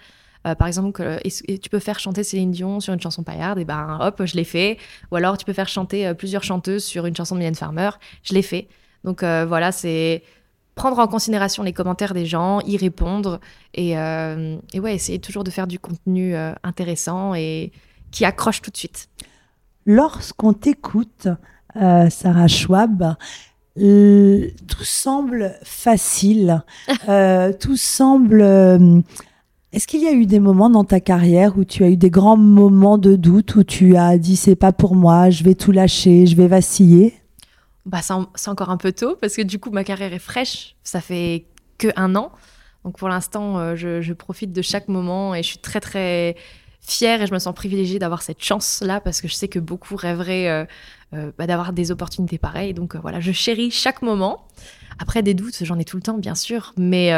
Par 0.54 0.68
exemple, 0.68 1.20
tu 1.24 1.70
peux 1.70 1.78
faire 1.78 1.98
chanter 1.98 2.22
Céline 2.22 2.50
Dion 2.52 2.80
sur 2.80 2.94
une 2.94 3.00
chanson 3.00 3.22
paillarde, 3.22 3.58
et 3.58 3.64
ben 3.64 3.98
hop, 4.00 4.22
je 4.24 4.36
l'ai 4.36 4.44
fait. 4.44 4.78
Ou 5.10 5.16
alors 5.16 5.36
tu 5.36 5.44
peux 5.44 5.52
faire 5.52 5.68
chanter 5.68 6.14
plusieurs 6.14 6.44
chanteuses 6.44 6.84
sur 6.84 7.06
une 7.06 7.16
chanson 7.16 7.34
de 7.34 7.40
Mylène 7.40 7.54
Farmer, 7.54 7.90
je 8.22 8.34
l'ai 8.34 8.42
fait. 8.42 8.68
Donc 9.04 9.22
voilà, 9.22 9.72
c'est 9.72 10.22
prendre 10.76 10.98
en 10.98 11.08
considération 11.08 11.64
les 11.64 11.72
commentaires 11.72 12.14
des 12.14 12.26
gens, 12.26 12.60
y 12.60 12.76
répondre 12.76 13.40
et, 13.74 13.98
euh, 13.98 14.56
ouais, 14.74 14.94
essayer 14.94 15.18
toujours 15.18 15.42
de 15.42 15.50
faire 15.50 15.66
du 15.66 15.80
contenu 15.80 16.36
euh, 16.36 16.52
intéressant 16.62 17.34
et 17.34 17.72
qui 18.12 18.24
accroche 18.24 18.62
tout 18.62 18.70
de 18.70 18.76
suite. 18.76 19.08
Lorsqu'on 19.86 20.52
t'écoute, 20.52 21.28
euh, 21.76 22.08
Sarah 22.10 22.46
Schwab, 22.46 23.16
tout 23.74 24.84
semble 24.84 25.54
facile, 25.64 26.62
tout 27.60 27.76
semble... 27.76 29.02
Est-ce 29.76 29.86
qu'il 29.86 30.02
y 30.02 30.06
a 30.06 30.12
eu 30.12 30.24
des 30.24 30.40
moments 30.40 30.70
dans 30.70 30.84
ta 30.84 31.00
carrière 31.00 31.58
où 31.58 31.64
tu 31.66 31.84
as 31.84 31.90
eu 31.90 31.98
des 31.98 32.08
grands 32.08 32.38
moments 32.38 32.96
de 32.96 33.14
doute, 33.14 33.56
où 33.56 33.62
tu 33.62 33.94
as 33.94 34.16
dit 34.16 34.34
c'est 34.34 34.56
pas 34.56 34.72
pour 34.72 34.96
moi, 34.96 35.28
je 35.28 35.44
vais 35.44 35.54
tout 35.54 35.70
lâcher, 35.70 36.24
je 36.26 36.34
vais 36.34 36.48
vaciller? 36.48 37.12
Bah, 37.84 38.00
c'est 38.00 38.48
encore 38.48 38.70
un 38.70 38.78
peu 38.78 38.92
tôt 38.92 39.18
parce 39.20 39.36
que 39.36 39.42
du 39.42 39.58
coup, 39.58 39.68
ma 39.70 39.84
carrière 39.84 40.14
est 40.14 40.18
fraîche. 40.18 40.76
Ça 40.82 41.02
fait 41.02 41.44
que 41.76 41.88
un 41.96 42.16
an. 42.16 42.32
Donc 42.84 42.96
pour 42.96 43.10
l'instant, 43.10 43.58
euh, 43.58 43.76
je, 43.76 44.12
profite 44.14 44.50
de 44.54 44.62
chaque 44.62 44.88
moment 44.88 45.34
et 45.34 45.42
je 45.42 45.48
suis 45.48 45.58
très 45.58 45.80
très 45.80 46.36
fière 46.80 47.20
et 47.20 47.26
je 47.26 47.34
me 47.34 47.38
sens 47.38 47.54
privilégiée 47.54 47.98
d'avoir 47.98 48.22
cette 48.22 48.42
chance-là 48.42 49.02
parce 49.02 49.20
que 49.20 49.28
je 49.28 49.34
sais 49.34 49.48
que 49.48 49.58
beaucoup 49.58 49.96
rêveraient 49.96 50.48
euh, 50.48 50.64
euh, 51.12 51.32
bah, 51.36 51.46
d'avoir 51.46 51.74
des 51.74 51.90
opportunités 51.90 52.38
pareilles. 52.38 52.72
Donc 52.72 52.96
voilà, 52.96 53.20
je 53.20 53.30
chéris 53.30 53.70
chaque 53.70 54.00
moment. 54.00 54.46
Après 54.98 55.22
des 55.22 55.34
doutes, 55.34 55.62
j'en 55.64 55.78
ai 55.78 55.84
tout 55.84 55.98
le 55.98 56.02
temps, 56.02 56.16
bien 56.16 56.34
sûr. 56.34 56.72
Mais, 56.78 57.10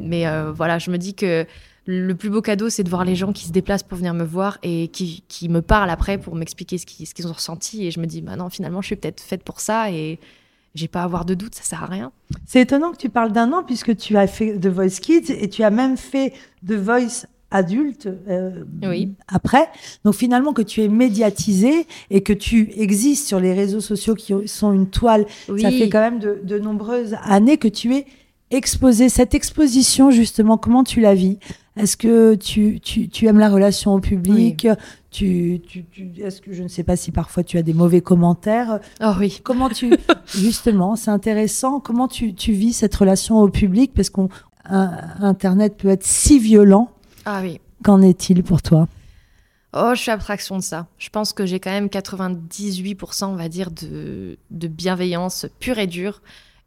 mais 0.00 0.24
voilà, 0.52 0.78
je 0.78 0.90
me 0.90 0.96
dis 0.96 1.14
que 1.14 1.46
le 1.86 2.14
plus 2.14 2.30
beau 2.30 2.42
cadeau, 2.42 2.70
c'est 2.70 2.84
de 2.84 2.88
voir 2.88 3.04
les 3.04 3.16
gens 3.16 3.32
qui 3.32 3.46
se 3.46 3.52
déplacent 3.52 3.82
pour 3.82 3.98
venir 3.98 4.14
me 4.14 4.24
voir 4.24 4.58
et 4.62 4.88
qui, 4.88 5.48
me 5.48 5.60
parlent 5.60 5.90
après 5.90 6.18
pour 6.18 6.36
m'expliquer 6.36 6.78
ce 6.78 6.86
qu'ils 6.86 7.26
ont 7.26 7.32
ressenti. 7.32 7.86
Et 7.86 7.90
je 7.90 7.98
me 7.98 8.06
dis, 8.06 8.22
bah 8.22 8.36
non, 8.36 8.48
finalement, 8.50 8.80
je 8.80 8.86
suis 8.86 8.96
peut-être 8.96 9.20
faite 9.20 9.42
pour 9.42 9.60
ça 9.60 9.90
et 9.90 10.20
j'ai 10.74 10.88
pas 10.88 11.00
à 11.00 11.04
avoir 11.04 11.24
de 11.24 11.34
doute, 11.34 11.54
ça 11.54 11.64
sert 11.64 11.82
à 11.82 11.86
rien. 11.86 12.12
C'est 12.46 12.60
étonnant 12.60 12.92
que 12.92 12.96
tu 12.96 13.08
parles 13.08 13.32
d'un 13.32 13.52
an 13.52 13.62
puisque 13.62 13.96
tu 13.96 14.16
as 14.16 14.26
fait 14.26 14.58
The 14.58 14.68
Voice 14.68 15.00
Kids 15.00 15.30
et 15.30 15.48
tu 15.48 15.62
as 15.64 15.70
même 15.70 15.96
fait 15.96 16.32
The 16.66 16.72
Voice 16.72 17.26
adulte 17.50 18.08
euh, 18.28 18.64
Oui. 18.82 19.12
après. 19.28 19.68
Donc 20.04 20.14
finalement 20.14 20.52
que 20.54 20.62
tu 20.62 20.82
es 20.82 20.88
médiatisé 20.88 21.86
et 22.10 22.22
que 22.22 22.32
tu 22.32 22.70
existes 22.76 23.26
sur 23.26 23.40
les 23.40 23.52
réseaux 23.52 23.80
sociaux 23.80 24.14
qui 24.14 24.32
sont 24.48 24.72
une 24.72 24.88
toile, 24.88 25.26
Oui. 25.48 25.60
ça 25.60 25.70
fait 25.70 25.90
quand 25.90 26.00
même 26.00 26.18
de, 26.18 26.40
de 26.42 26.58
nombreuses 26.58 27.16
années 27.24 27.58
que 27.58 27.68
tu 27.68 27.94
es 27.94 28.06
exposé. 28.50 29.08
Cette 29.10 29.34
exposition 29.34 30.10
justement, 30.10 30.56
comment 30.56 30.84
tu 30.84 31.00
la 31.00 31.14
vis? 31.14 31.38
Est-ce 31.76 31.96
que 31.96 32.34
tu, 32.34 32.80
tu, 32.80 33.08
tu 33.08 33.26
aimes 33.26 33.38
la 33.38 33.48
relation 33.48 33.94
au 33.94 34.00
public? 34.00 34.66
Tu, 35.10 35.60
tu, 35.66 35.84
tu- 35.90 36.12
Est-ce 36.22 36.40
que 36.42 36.52
je 36.52 36.62
ne 36.62 36.68
sais 36.68 36.82
pas 36.84 36.96
si 36.96 37.12
parfois 37.12 37.42
tu 37.44 37.56
as 37.56 37.62
des 37.62 37.72
mauvais 37.72 38.00
commentaires? 38.02 38.78
Oh 39.02 39.12
oui. 39.18 39.40
Comment 39.42 39.70
tu 39.70 39.94
justement, 40.26 40.96
c'est 40.96 41.10
intéressant. 41.10 41.80
Comment 41.80 42.08
tu, 42.08 42.34
tu 42.34 42.52
vis 42.52 42.74
cette 42.74 42.94
relation 42.94 43.38
au 43.40 43.48
public? 43.48 43.92
Parce 43.94 44.10
qu'on 44.10 44.28
Internet 44.66 45.76
peut 45.76 45.88
être 45.88 46.04
si 46.04 46.38
violent. 46.38 46.90
Ah 47.24 47.40
oui. 47.42 47.60
Qu'en 47.82 48.00
est-il 48.02 48.42
pour 48.42 48.62
toi? 48.62 48.86
Oh, 49.74 49.92
je 49.94 50.00
suis 50.02 50.10
abstraction 50.10 50.56
de 50.58 50.62
ça. 50.62 50.86
Je 50.98 51.08
pense 51.08 51.32
que 51.32 51.46
j'ai 51.46 51.58
quand 51.58 51.70
même 51.70 51.86
98%, 51.86 53.24
on 53.24 53.34
va 53.36 53.48
dire, 53.48 53.70
de, 53.70 54.36
de 54.50 54.68
bienveillance 54.68 55.46
pure 55.60 55.78
et 55.78 55.86
dure. 55.86 56.20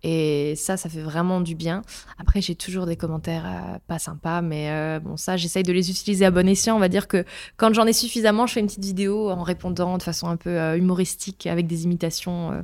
Et 0.07 0.53
ça, 0.55 0.77
ça 0.77 0.87
fait 0.87 1.01
vraiment 1.01 1.41
du 1.41 1.55
bien. 1.55 1.81
Après, 2.19 2.39
j'ai 2.39 2.53
toujours 2.53 2.85
des 2.85 2.95
commentaires 2.95 3.43
euh, 3.47 3.79
pas 3.87 3.97
sympas, 3.97 4.43
mais 4.43 4.69
euh, 4.69 4.99
bon, 4.99 5.17
ça, 5.17 5.35
j'essaye 5.35 5.63
de 5.63 5.73
les 5.73 5.89
utiliser 5.89 6.25
à 6.25 6.29
bon 6.29 6.47
escient. 6.47 6.75
On 6.75 6.79
va 6.79 6.89
dire 6.89 7.07
que 7.07 7.25
quand 7.57 7.73
j'en 7.73 7.87
ai 7.87 7.93
suffisamment, 7.93 8.45
je 8.45 8.53
fais 8.53 8.59
une 8.59 8.67
petite 8.67 8.85
vidéo 8.85 9.31
en 9.31 9.41
répondant 9.41 9.97
de 9.97 10.03
façon 10.03 10.27
un 10.27 10.35
peu 10.35 10.51
euh, 10.51 10.77
humoristique 10.77 11.47
avec 11.47 11.65
des 11.65 11.85
imitations 11.85 12.63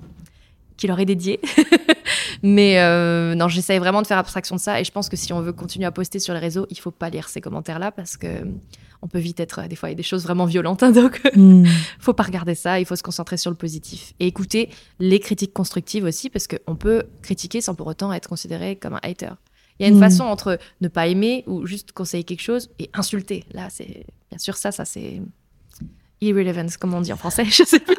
qui 0.78 0.86
leur 0.86 1.00
est 1.00 1.06
dédiée. 1.06 1.40
mais 2.44 2.76
non, 3.36 3.48
j'essaye 3.48 3.80
vraiment 3.80 4.04
de 4.04 4.08
faire 4.08 4.20
abstraction 4.20 4.58
de 4.58 4.62
ça. 4.62 4.80
Et 4.80 4.84
je 4.84 4.92
pense 4.92 5.10
que 5.10 5.18
si 5.18 5.34
on 5.34 5.42
veut 5.42 5.54
continuer 5.54 5.88
à 5.88 5.92
poster 5.92 6.20
sur 6.20 6.36
les 6.36 6.40
réseaux, 6.40 6.68
il 6.70 6.78
faut 6.78 6.92
pas 6.92 7.10
lire 7.10 7.28
ces 7.28 7.42
commentaires-là 7.42 7.92
parce 7.92 8.18
que 8.18 8.28
on 9.02 9.08
peut 9.08 9.20
vite 9.20 9.40
être, 9.40 9.68
des 9.68 9.76
fois, 9.76 9.90
il 9.90 9.94
y 9.94 9.96
a 9.96 9.98
des 9.98 10.04
choses 10.04 10.24
vraiment 10.24 10.46
violentes. 10.46 10.84
hein, 10.84 10.92
donc, 10.92 11.22
Hmm. 11.36 11.66
faut 12.00 12.14
pas 12.14 12.24
regarder 12.24 12.56
ça, 12.56 12.80
il 12.80 12.86
faut 12.86 12.96
se 12.96 13.04
concentrer 13.04 13.38
sur 13.38 13.50
le 13.52 13.58
positif. 13.58 14.14
Et 14.20 14.28
écouter 14.28 14.70
les 15.00 15.20
critiques 15.20 15.54
constructives 15.54 16.04
aussi, 16.06 16.30
parce 16.30 16.48
qu'on 16.48 16.76
peut 16.76 17.04
critiquer 17.22 17.62
sans 17.62 17.74
pour 17.76 17.88
autant 17.88 18.14
être 18.14 18.30
considéré 18.30 18.76
comme 18.76 18.94
un 18.94 19.00
hater. 19.04 19.32
Il 19.80 19.84
y 19.84 19.86
a 19.86 19.90
une 19.90 19.98
Mm. 19.98 20.02
façon 20.02 20.24
entre 20.26 20.60
ne 20.82 20.88
pas 20.88 21.08
aimer 21.08 21.44
ou 21.48 21.66
juste 21.66 21.92
conseiller 21.94 22.24
quelque 22.24 22.42
chose 22.44 22.70
et 22.78 22.90
insulter. 22.94 23.44
Là, 23.54 23.68
c'est 23.72 24.06
bien 24.30 24.38
sûr 24.38 24.56
ça, 24.56 24.72
ça 24.72 24.86
c'est 24.86 25.22
irrelevance, 26.22 26.78
comme 26.78 26.94
on 26.94 27.02
dit 27.02 27.12
en 27.14 27.18
français. 27.18 27.46
Je 27.50 27.64
sais 27.64 27.80
plus. 27.80 27.96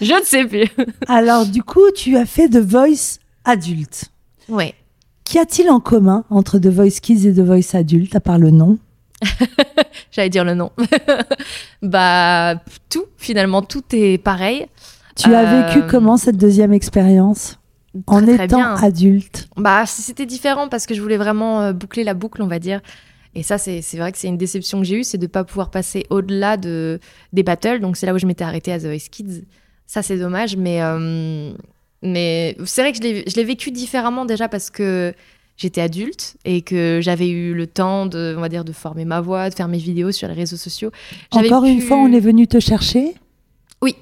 Je 0.00 0.12
ne 0.18 0.24
sais 0.24 0.44
plus. 0.46 0.68
Alors 1.06 1.46
du 1.46 1.62
coup, 1.62 1.90
tu 1.94 2.16
as 2.16 2.26
fait 2.26 2.48
The 2.48 2.58
Voice 2.58 3.18
adulte. 3.44 4.06
Ouais. 4.48 4.74
Qu'y 5.24 5.38
a-t-il 5.38 5.70
en 5.70 5.80
commun 5.80 6.24
entre 6.30 6.58
The 6.58 6.66
Voice 6.68 7.00
Kids 7.02 7.26
et 7.26 7.32
The 7.34 7.40
Voice 7.40 7.74
adulte 7.74 8.14
à 8.16 8.20
part 8.20 8.38
le 8.38 8.50
nom? 8.50 8.78
J'allais 10.10 10.28
dire 10.30 10.44
le 10.44 10.54
nom. 10.54 10.70
bah, 11.82 12.54
tout, 12.88 13.04
finalement, 13.16 13.62
tout 13.62 13.82
est 13.92 14.18
pareil. 14.18 14.66
Tu 15.16 15.34
as 15.34 15.40
Euh, 15.52 15.66
vécu 15.66 15.86
comment 15.88 16.16
cette 16.16 16.36
deuxième 16.36 16.72
expérience 16.72 17.58
en 18.06 18.22
Très, 18.22 18.44
étant 18.44 18.56
bien. 18.58 18.74
adulte? 18.76 19.48
Bah, 19.56 19.84
c'était 19.86 20.26
différent 20.26 20.68
parce 20.68 20.86
que 20.86 20.94
je 20.94 21.02
voulais 21.02 21.16
vraiment 21.16 21.60
euh, 21.62 21.72
boucler 21.72 22.04
la 22.04 22.14
boucle, 22.14 22.42
on 22.42 22.46
va 22.46 22.58
dire. 22.58 22.80
Et 23.34 23.42
ça, 23.42 23.58
c'est 23.58 23.82
c'est 23.82 23.98
vrai 23.98 24.10
que 24.12 24.18
c'est 24.18 24.28
une 24.28 24.38
déception 24.38 24.78
que 24.78 24.84
j'ai 24.86 24.96
eue, 25.00 25.04
c'est 25.04 25.18
de 25.18 25.24
ne 25.24 25.28
pas 25.28 25.44
pouvoir 25.44 25.70
passer 25.70 26.06
au-delà 26.10 26.56
de, 26.56 26.98
des 27.32 27.42
battles. 27.42 27.80
Donc, 27.80 27.96
c'est 27.96 28.06
là 28.06 28.14
où 28.14 28.18
je 28.18 28.26
m'étais 28.26 28.44
arrêtée 28.44 28.72
à 28.72 28.78
The 28.78 28.84
Voice 28.84 29.08
Kids. 29.10 29.44
Ça, 29.86 30.02
c'est 30.02 30.16
dommage, 30.18 30.56
mais, 30.56 30.82
euh, 30.82 31.52
mais 32.02 32.56
c'est 32.64 32.82
vrai 32.82 32.92
que 32.92 32.98
je 32.98 33.02
l'ai- 33.02 33.24
je 33.28 33.36
l'ai 33.36 33.44
vécu 33.44 33.70
différemment 33.70 34.24
déjà 34.24 34.48
parce 34.48 34.70
que 34.70 35.12
j'étais 35.58 35.82
adulte 35.82 36.36
et 36.46 36.62
que 36.62 37.00
j'avais 37.02 37.28
eu 37.28 37.52
le 37.52 37.66
temps 37.66 38.06
de, 38.06 38.34
on 38.38 38.40
va 38.40 38.48
dire, 38.48 38.64
de 38.64 38.72
former 38.72 39.04
ma 39.04 39.20
voix, 39.20 39.50
de 39.50 39.54
faire 39.54 39.68
mes 39.68 39.76
vidéos 39.78 40.12
sur 40.12 40.28
les 40.28 40.34
réseaux 40.34 40.56
sociaux. 40.56 40.90
Encore 41.32 41.64
une 41.64 41.82
fois, 41.82 41.98
on 41.98 42.10
est 42.12 42.20
venu 42.20 42.46
te 42.46 42.60
chercher 42.60 43.14
Oui. 43.82 43.94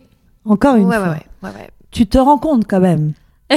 Encore 0.44 0.76
une 0.76 0.86
ouais, 0.86 0.96
fois. 0.96 1.08
ouais, 1.08 1.50
ouais. 1.50 1.70
Tu 1.90 2.06
te 2.06 2.18
rends 2.18 2.38
compte 2.38 2.66
quand 2.68 2.80
même 2.80 3.14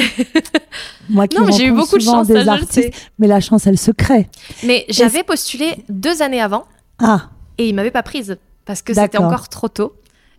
Moi 1.10 1.28
qui 1.28 1.38
Non, 1.38 1.46
mais 1.46 1.52
j'ai 1.52 1.66
eu 1.66 1.72
beaucoup 1.72 1.98
de 1.98 2.04
chance, 2.04 2.28
des 2.28 2.46
ça, 2.46 2.54
artistes, 2.54 3.12
mais 3.20 3.28
la 3.28 3.40
chance, 3.42 3.68
elle 3.68 3.78
se 3.78 3.92
crée. 3.92 4.28
Mais 4.64 4.86
j'avais 4.90 5.24
postulé 5.24 5.84
deux 5.90 6.22
années 6.22 6.42
avant 6.42 6.66
Ah, 7.00 7.30
et 7.58 7.68
ils 7.68 7.76
m'avaient 7.76 7.92
pas 7.92 8.04
prise 8.04 8.38
parce 8.66 8.82
que 8.82 8.94
c'était 8.94 9.18
encore 9.18 9.50
trop 9.50 9.68
tôt 9.68 9.94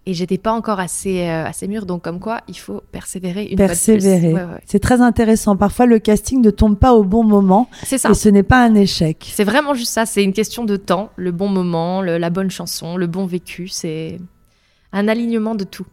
et 0.07 0.15
j'étais 0.15 0.39
pas 0.39 0.53
encore 0.53 0.81
assez 0.81 1.21
euh, 1.29 1.45
assez 1.45 1.69
mûre 1.69 1.85
donc 1.87 2.03
comme 2.03 2.21
quoi 2.21 2.41
il 2.49 2.57
faut 2.57 2.83
persévérer 2.91 3.45
une 3.45 3.57
persévérer. 3.57 4.31
fois 4.33 4.41
de 4.41 4.45
plus. 4.45 4.45
Ouais, 4.49 4.55
ouais. 4.55 4.63
C'est 4.67 4.79
très 4.81 5.01
intéressant. 5.03 5.57
Parfois, 5.57 5.87
le 5.87 5.99
casting 5.99 6.41
ne 6.43 6.51
tombe 6.51 6.77
pas 6.79 6.95
au 6.95 7.05
bon 7.05 7.23
moment 7.23 7.69
C'est 7.85 7.99
ça. 7.99 8.11
et 8.11 8.15
ce 8.15 8.29
n'est 8.31 8.43
pas 8.43 8.65
un 8.65 8.75
échec. 8.75 9.31
C'est 9.35 9.45
vraiment 9.45 9.75
juste 9.75 9.93
ça, 9.93 10.07
c'est 10.07 10.25
une 10.25 10.33
question 10.33 10.65
de 10.65 10.77
temps, 10.77 11.11
le 11.17 11.33
bon 11.33 11.49
moment, 11.49 12.01
le- 12.03 12.17
la 12.19 12.31
bonne 12.31 12.51
chanson, 12.51 12.97
le 12.97 13.07
bon 13.07 13.27
vécu, 13.27 13.69
c'est 13.69 14.19
un 14.93 15.07
alignement 15.07 15.55
de 15.55 15.65
tout. 15.65 15.87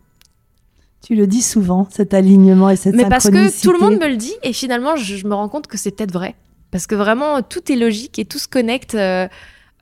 Tu 1.05 1.15
le 1.15 1.27
dis 1.27 1.41
souvent, 1.43 1.87
cet 1.91 2.13
alignement 2.13 2.69
et 2.69 2.75
cette 2.75 2.95
Mais 2.95 3.07
parce 3.07 3.29
que 3.29 3.61
tout 3.63 3.71
le 3.71 3.79
monde 3.79 3.99
me 3.99 4.07
le 4.07 4.17
dit 4.17 4.33
et 4.43 4.51
finalement 4.53 4.95
je, 4.95 5.15
je 5.15 5.27
me 5.27 5.33
rends 5.35 5.47
compte 5.47 5.67
que 5.67 5.77
c'est 5.77 5.91
peut-être 5.91 6.11
vrai 6.11 6.35
parce 6.71 6.87
que 6.87 6.95
vraiment 6.95 7.41
tout 7.41 7.71
est 7.71 7.75
logique 7.75 8.19
et 8.19 8.25
tout 8.25 8.39
se 8.39 8.47
connecte 8.47 8.95
euh, 8.95 9.27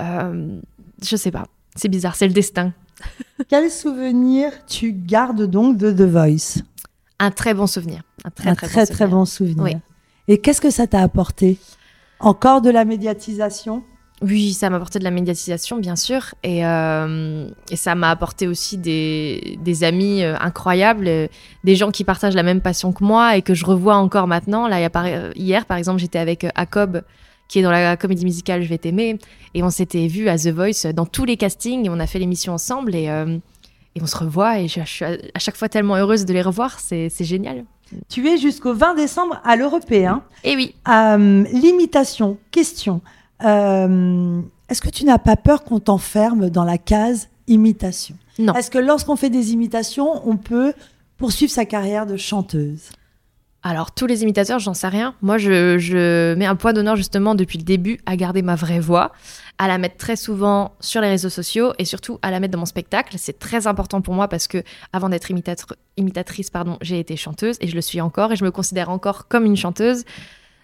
euh, 0.01 0.59
je 1.03 1.15
sais 1.15 1.31
pas, 1.31 1.45
c'est 1.75 1.87
bizarre, 1.87 2.15
c'est 2.15 2.27
le 2.27 2.33
destin. 2.33 2.73
Quel 3.49 3.69
souvenir 3.69 4.51
tu 4.67 4.91
gardes 4.93 5.43
donc 5.43 5.77
de 5.77 5.91
The 5.91 6.01
Voice? 6.09 6.61
Un 7.19 7.31
très 7.31 7.53
bon 7.53 7.67
souvenir, 7.67 8.01
un 8.23 8.29
très 8.29 8.49
Un 8.49 8.55
très, 8.55 8.67
très 8.67 8.75
bon 8.81 8.85
très 8.85 8.93
souvenir. 8.95 9.09
bon 9.17 9.25
souvenir. 9.25 9.63
Oui. 9.63 9.75
Et 10.27 10.39
qu'est-ce 10.39 10.61
que 10.61 10.69
ça 10.71 10.87
t'a 10.87 11.01
apporté? 11.01 11.57
Encore 12.19 12.61
de 12.61 12.69
la 12.69 12.85
médiatisation? 12.85 13.83
Oui, 14.21 14.53
ça 14.53 14.69
m'a 14.69 14.77
apporté 14.77 14.97
de 14.97 15.03
la 15.03 15.11
médiatisation, 15.11 15.77
bien 15.77 15.97
sûr. 15.97 16.33
Et, 16.41 16.65
euh, 16.65 17.49
et 17.69 17.75
ça 17.75 17.95
m'a 17.95 18.09
apporté 18.09 18.47
aussi 18.47 18.77
des, 18.77 19.59
des 19.61 19.83
amis 19.83 20.23
euh, 20.23 20.35
incroyables, 20.39 21.07
euh, 21.07 21.27
des 21.65 21.75
gens 21.75 21.91
qui 21.91 22.05
partagent 22.05 22.33
la 22.35 22.41
même 22.43 22.61
passion 22.61 22.93
que 22.93 23.03
moi 23.03 23.35
et 23.35 23.41
que 23.41 23.53
je 23.53 23.65
revois 23.65 23.97
encore 23.97 24.27
maintenant. 24.27 24.67
Là, 24.69 24.79
il 24.79 24.83
y 24.83 24.85
a 24.85 24.89
par- 24.89 25.07
hier, 25.35 25.65
par 25.65 25.75
exemple, 25.77 25.99
j'étais 25.99 26.19
avec 26.19 26.47
Jacob, 26.57 27.03
qui 27.47 27.59
est 27.59 27.61
dans 27.61 27.71
la 27.71 27.95
comédie 27.97 28.25
musicale 28.25 28.63
Je 28.63 28.69
vais 28.69 28.77
t'aimer. 28.77 29.17
Et 29.53 29.63
on 29.63 29.69
s'était 29.69 30.07
vu 30.07 30.27
à 30.29 30.37
The 30.37 30.47
Voice 30.47 30.91
dans 30.93 31.05
tous 31.05 31.25
les 31.25 31.37
castings 31.37 31.85
et 31.85 31.89
on 31.89 31.99
a 31.99 32.07
fait 32.07 32.19
l'émission 32.19 32.53
ensemble. 32.53 32.95
Et, 32.95 33.09
euh, 33.09 33.37
et 33.95 34.01
on 34.01 34.07
se 34.07 34.17
revoit 34.17 34.59
et 34.59 34.67
je, 34.67 34.81
je 34.81 34.85
suis 34.85 35.05
à, 35.05 35.39
chaque 35.39 35.55
fois 35.55 35.69
tellement 35.69 35.95
heureuse 35.95 36.25
de 36.25 36.33
les 36.33 36.41
revoir. 36.41 36.79
C'est 36.79 37.09
c'est 37.09 37.23
génial. 37.25 37.63
Tu 38.09 38.27
es 38.27 38.37
jusqu'au 38.37 38.73
20 38.73 38.95
décembre 38.95 39.39
à 39.43 39.55
l'Européen. 39.55 40.23
Et 40.43 40.55
oui, 40.55 40.75
Euh, 40.89 41.43
L'imitation, 41.53 42.37
question. 42.51 43.01
Euh, 43.43 44.41
Est-ce 44.69 44.81
que 44.81 44.89
tu 44.89 45.05
n'as 45.05 45.19
pas 45.19 45.35
peur 45.35 45.63
qu'on 45.63 45.79
t'enferme 45.79 46.49
dans 46.49 46.63
la 46.63 46.77
case 46.77 47.29
imitation? 47.47 48.15
Non. 48.39 48.53
Est-ce 48.53 48.71
que 48.71 48.79
lorsqu'on 48.79 49.15
fait 49.15 49.29
des 49.29 49.53
imitations, 49.53 50.27
on 50.27 50.35
peut 50.35 50.73
poursuivre 51.17 51.51
sa 51.51 51.65
carrière 51.65 52.05
de 52.05 52.17
chanteuse? 52.17 52.89
Alors, 53.67 53.91
tous 53.95 54.05
les 54.05 54.21
imitateurs, 54.21 54.59
j'en 54.59 54.75
sais 54.75 54.87
rien. 54.87 55.15
Moi, 55.23 55.39
je, 55.39 55.79
je 55.79 56.35
mets 56.35 56.45
un 56.45 56.55
point 56.55 56.71
d'honneur 56.71 56.95
justement 56.95 57.33
depuis 57.33 57.57
le 57.57 57.63
début 57.63 57.99
à 58.05 58.15
garder 58.15 58.43
ma 58.43 58.53
vraie 58.53 58.79
voix, 58.79 59.11
à 59.57 59.67
la 59.67 59.79
mettre 59.79 59.97
très 59.97 60.15
souvent 60.15 60.75
sur 60.79 61.01
les 61.01 61.07
réseaux 61.09 61.29
sociaux 61.31 61.73
et 61.79 61.83
surtout 61.85 62.19
à 62.21 62.29
la 62.29 62.39
mettre 62.39 62.51
dans 62.53 62.59
mon 62.59 62.67
spectacle. 62.67 63.15
C'est 63.17 63.39
très 63.39 63.65
important 63.65 64.01
pour 64.01 64.13
moi 64.13 64.27
parce 64.27 64.47
que 64.47 64.61
avant 64.93 65.09
d'être 65.09 65.31
imitatrice, 65.97 66.49
pardon, 66.51 66.77
j'ai 66.81 66.99
été 66.99 67.15
chanteuse 67.15 67.57
et 67.59 67.67
je 67.67 67.73
le 67.73 67.81
suis 67.81 68.01
encore 68.01 68.31
et 68.31 68.35
je 68.35 68.43
me 68.45 68.51
considère 68.51 68.91
encore 68.91 69.27
comme 69.27 69.45
une 69.45 69.57
chanteuse. 69.57 70.03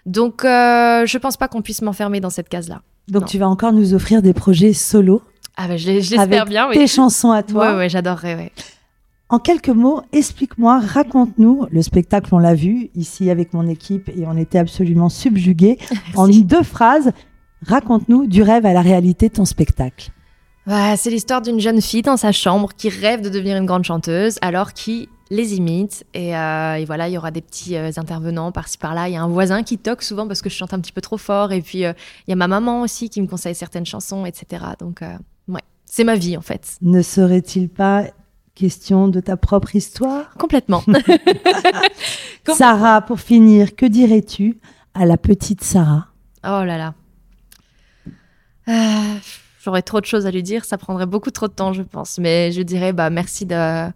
Donc, 0.06 0.44
euh, 0.44 1.04
je 1.04 1.18
pense 1.18 1.36
pas 1.36 1.48
qu'on 1.48 1.60
puisse 1.62 1.82
m'enfermer 1.82 2.20
dans 2.20 2.30
cette 2.30 2.48
case-là. 2.48 2.82
Donc 3.08 3.22
Non. 3.22 3.26
tu 3.26 3.36
vas 3.38 3.48
encore 3.48 3.72
nous 3.72 3.94
offrir 3.94 4.22
des 4.22 4.32
projets 4.32 4.74
solo 4.74 5.22
Ah 5.56 5.66
ben, 5.66 5.76
je 5.76 5.90
l'espère 5.90 6.20
avec 6.20 6.44
bien, 6.44 6.68
oui. 6.68 6.76
tes 6.76 6.86
chansons 6.86 7.32
à 7.32 7.42
toi. 7.42 7.72
Ouais, 7.72 7.76
ouais, 7.78 7.88
j'adorerais, 7.88 8.36
ouais. 8.36 8.52
En 9.32 9.38
quelques 9.38 9.70
mots, 9.70 10.02
explique-moi, 10.12 10.78
raconte-nous 10.78 11.64
le 11.70 11.80
spectacle. 11.80 12.34
On 12.34 12.38
l'a 12.38 12.54
vu 12.54 12.90
ici 12.94 13.30
avec 13.30 13.54
mon 13.54 13.66
équipe 13.66 14.10
et 14.10 14.26
on 14.26 14.36
était 14.36 14.58
absolument 14.58 15.08
subjugués. 15.08 15.78
En 16.16 16.28
deux 16.28 16.62
phrases, 16.62 17.12
raconte-nous 17.66 18.26
du 18.26 18.42
rêve 18.42 18.66
à 18.66 18.74
la 18.74 18.82
réalité 18.82 19.30
ton 19.30 19.46
spectacle. 19.46 20.10
Ouais, 20.66 20.96
c'est 20.98 21.08
l'histoire 21.08 21.40
d'une 21.40 21.60
jeune 21.60 21.80
fille 21.80 22.02
dans 22.02 22.18
sa 22.18 22.30
chambre 22.30 22.68
qui 22.76 22.90
rêve 22.90 23.22
de 23.22 23.30
devenir 23.30 23.56
une 23.56 23.64
grande 23.64 23.84
chanteuse, 23.84 24.36
alors 24.42 24.74
qui 24.74 25.08
les 25.30 25.54
imite. 25.54 26.04
Et, 26.12 26.36
euh, 26.36 26.74
et 26.74 26.84
voilà, 26.84 27.08
il 27.08 27.12
y 27.12 27.16
aura 27.16 27.30
des 27.30 27.40
petits 27.40 27.74
euh, 27.74 27.90
intervenants 27.96 28.52
par-ci 28.52 28.76
par-là. 28.76 29.08
Il 29.08 29.14
y 29.14 29.16
a 29.16 29.22
un 29.22 29.28
voisin 29.28 29.62
qui 29.62 29.78
toque 29.78 30.02
souvent 30.02 30.28
parce 30.28 30.42
que 30.42 30.50
je 30.50 30.56
chante 30.56 30.74
un 30.74 30.80
petit 30.80 30.92
peu 30.92 31.00
trop 31.00 31.16
fort. 31.16 31.52
Et 31.52 31.62
puis, 31.62 31.86
euh, 31.86 31.94
il 32.26 32.32
y 32.32 32.34
a 32.34 32.36
ma 32.36 32.48
maman 32.48 32.82
aussi 32.82 33.08
qui 33.08 33.22
me 33.22 33.26
conseille 33.26 33.54
certaines 33.54 33.86
chansons, 33.86 34.26
etc. 34.26 34.62
Donc, 34.78 35.00
ouais, 35.48 35.62
c'est 35.86 36.04
ma 36.04 36.16
vie 36.16 36.36
en 36.36 36.42
fait. 36.42 36.76
Ne 36.82 37.00
serait-il 37.00 37.70
pas 37.70 38.04
question 38.54 39.08
de 39.08 39.20
ta 39.20 39.36
propre 39.36 39.74
histoire 39.76 40.34
Complètement. 40.38 40.84
Sarah, 42.56 43.00
pour 43.02 43.20
finir, 43.20 43.74
que 43.76 43.86
dirais-tu 43.86 44.58
à 44.94 45.06
la 45.06 45.16
petite 45.16 45.64
Sarah? 45.64 46.08
Oh 46.44 46.64
là 46.64 46.76
là. 46.76 46.94
Euh, 48.68 49.18
J'aurais 49.64 49.82
trop 49.82 50.00
de 50.00 50.06
choses 50.06 50.26
à 50.26 50.30
lui 50.30 50.42
dire, 50.42 50.64
ça 50.64 50.76
prendrait 50.76 51.06
beaucoup 51.06 51.30
trop 51.30 51.46
de 51.46 51.52
temps, 51.52 51.72
je 51.72 51.82
pense. 51.82 52.18
Mais 52.18 52.50
je 52.52 52.62
dirais 52.62 52.92
bah, 52.92 53.10
merci 53.10 53.46
de, 53.46 53.88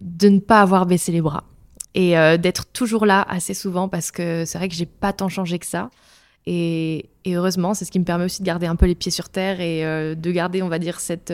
de 0.00 0.28
ne 0.28 0.40
pas 0.40 0.60
avoir 0.60 0.84
baissé 0.84 1.12
les 1.12 1.20
bras 1.20 1.44
et 1.94 2.18
euh, 2.18 2.36
d'être 2.36 2.66
toujours 2.72 3.06
là 3.06 3.24
assez 3.28 3.54
souvent 3.54 3.88
parce 3.88 4.10
que 4.10 4.44
c'est 4.44 4.58
vrai 4.58 4.68
que 4.68 4.74
j'ai 4.74 4.86
pas 4.86 5.12
tant 5.12 5.28
changé 5.28 5.58
que 5.58 5.66
ça. 5.66 5.90
Et, 6.46 7.10
heureusement, 7.26 7.74
c'est 7.74 7.84
ce 7.84 7.90
qui 7.90 7.98
me 7.98 8.04
permet 8.04 8.24
aussi 8.24 8.40
de 8.40 8.46
garder 8.46 8.66
un 8.66 8.74
peu 8.74 8.86
les 8.86 8.94
pieds 8.94 9.12
sur 9.12 9.28
terre 9.28 9.60
et 9.60 9.84
euh, 9.84 10.14
de 10.14 10.30
garder, 10.30 10.62
on 10.62 10.68
va 10.68 10.78
dire, 10.78 10.98
cette, 10.98 11.30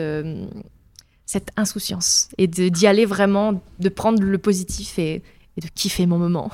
cette 1.25 1.49
insouciance 1.57 2.29
et 2.37 2.47
d'y 2.47 2.87
aller 2.87 3.05
vraiment, 3.05 3.61
de 3.79 3.89
prendre 3.89 4.21
le 4.21 4.37
positif 4.37 4.99
et, 4.99 5.23
de 5.57 5.67
kiffer 5.73 6.05
mon 6.05 6.17
moment. 6.17 6.51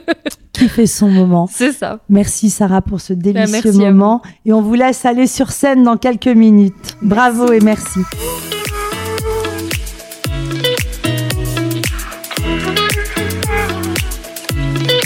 kiffer 0.52 0.86
son 0.86 1.08
moment. 1.08 1.48
C'est 1.50 1.72
ça. 1.72 2.00
Merci 2.08 2.50
Sarah 2.50 2.82
pour 2.82 3.00
ce 3.00 3.12
bah, 3.12 3.22
délicieux 3.22 3.72
moment. 3.72 4.22
Et 4.44 4.52
on 4.52 4.60
vous 4.60 4.74
laisse 4.74 5.04
aller 5.04 5.26
sur 5.26 5.52
scène 5.52 5.84
dans 5.84 5.96
quelques 5.96 6.26
minutes. 6.26 6.96
Bravo 7.00 7.52
et 7.52 7.60
merci. 7.60 8.00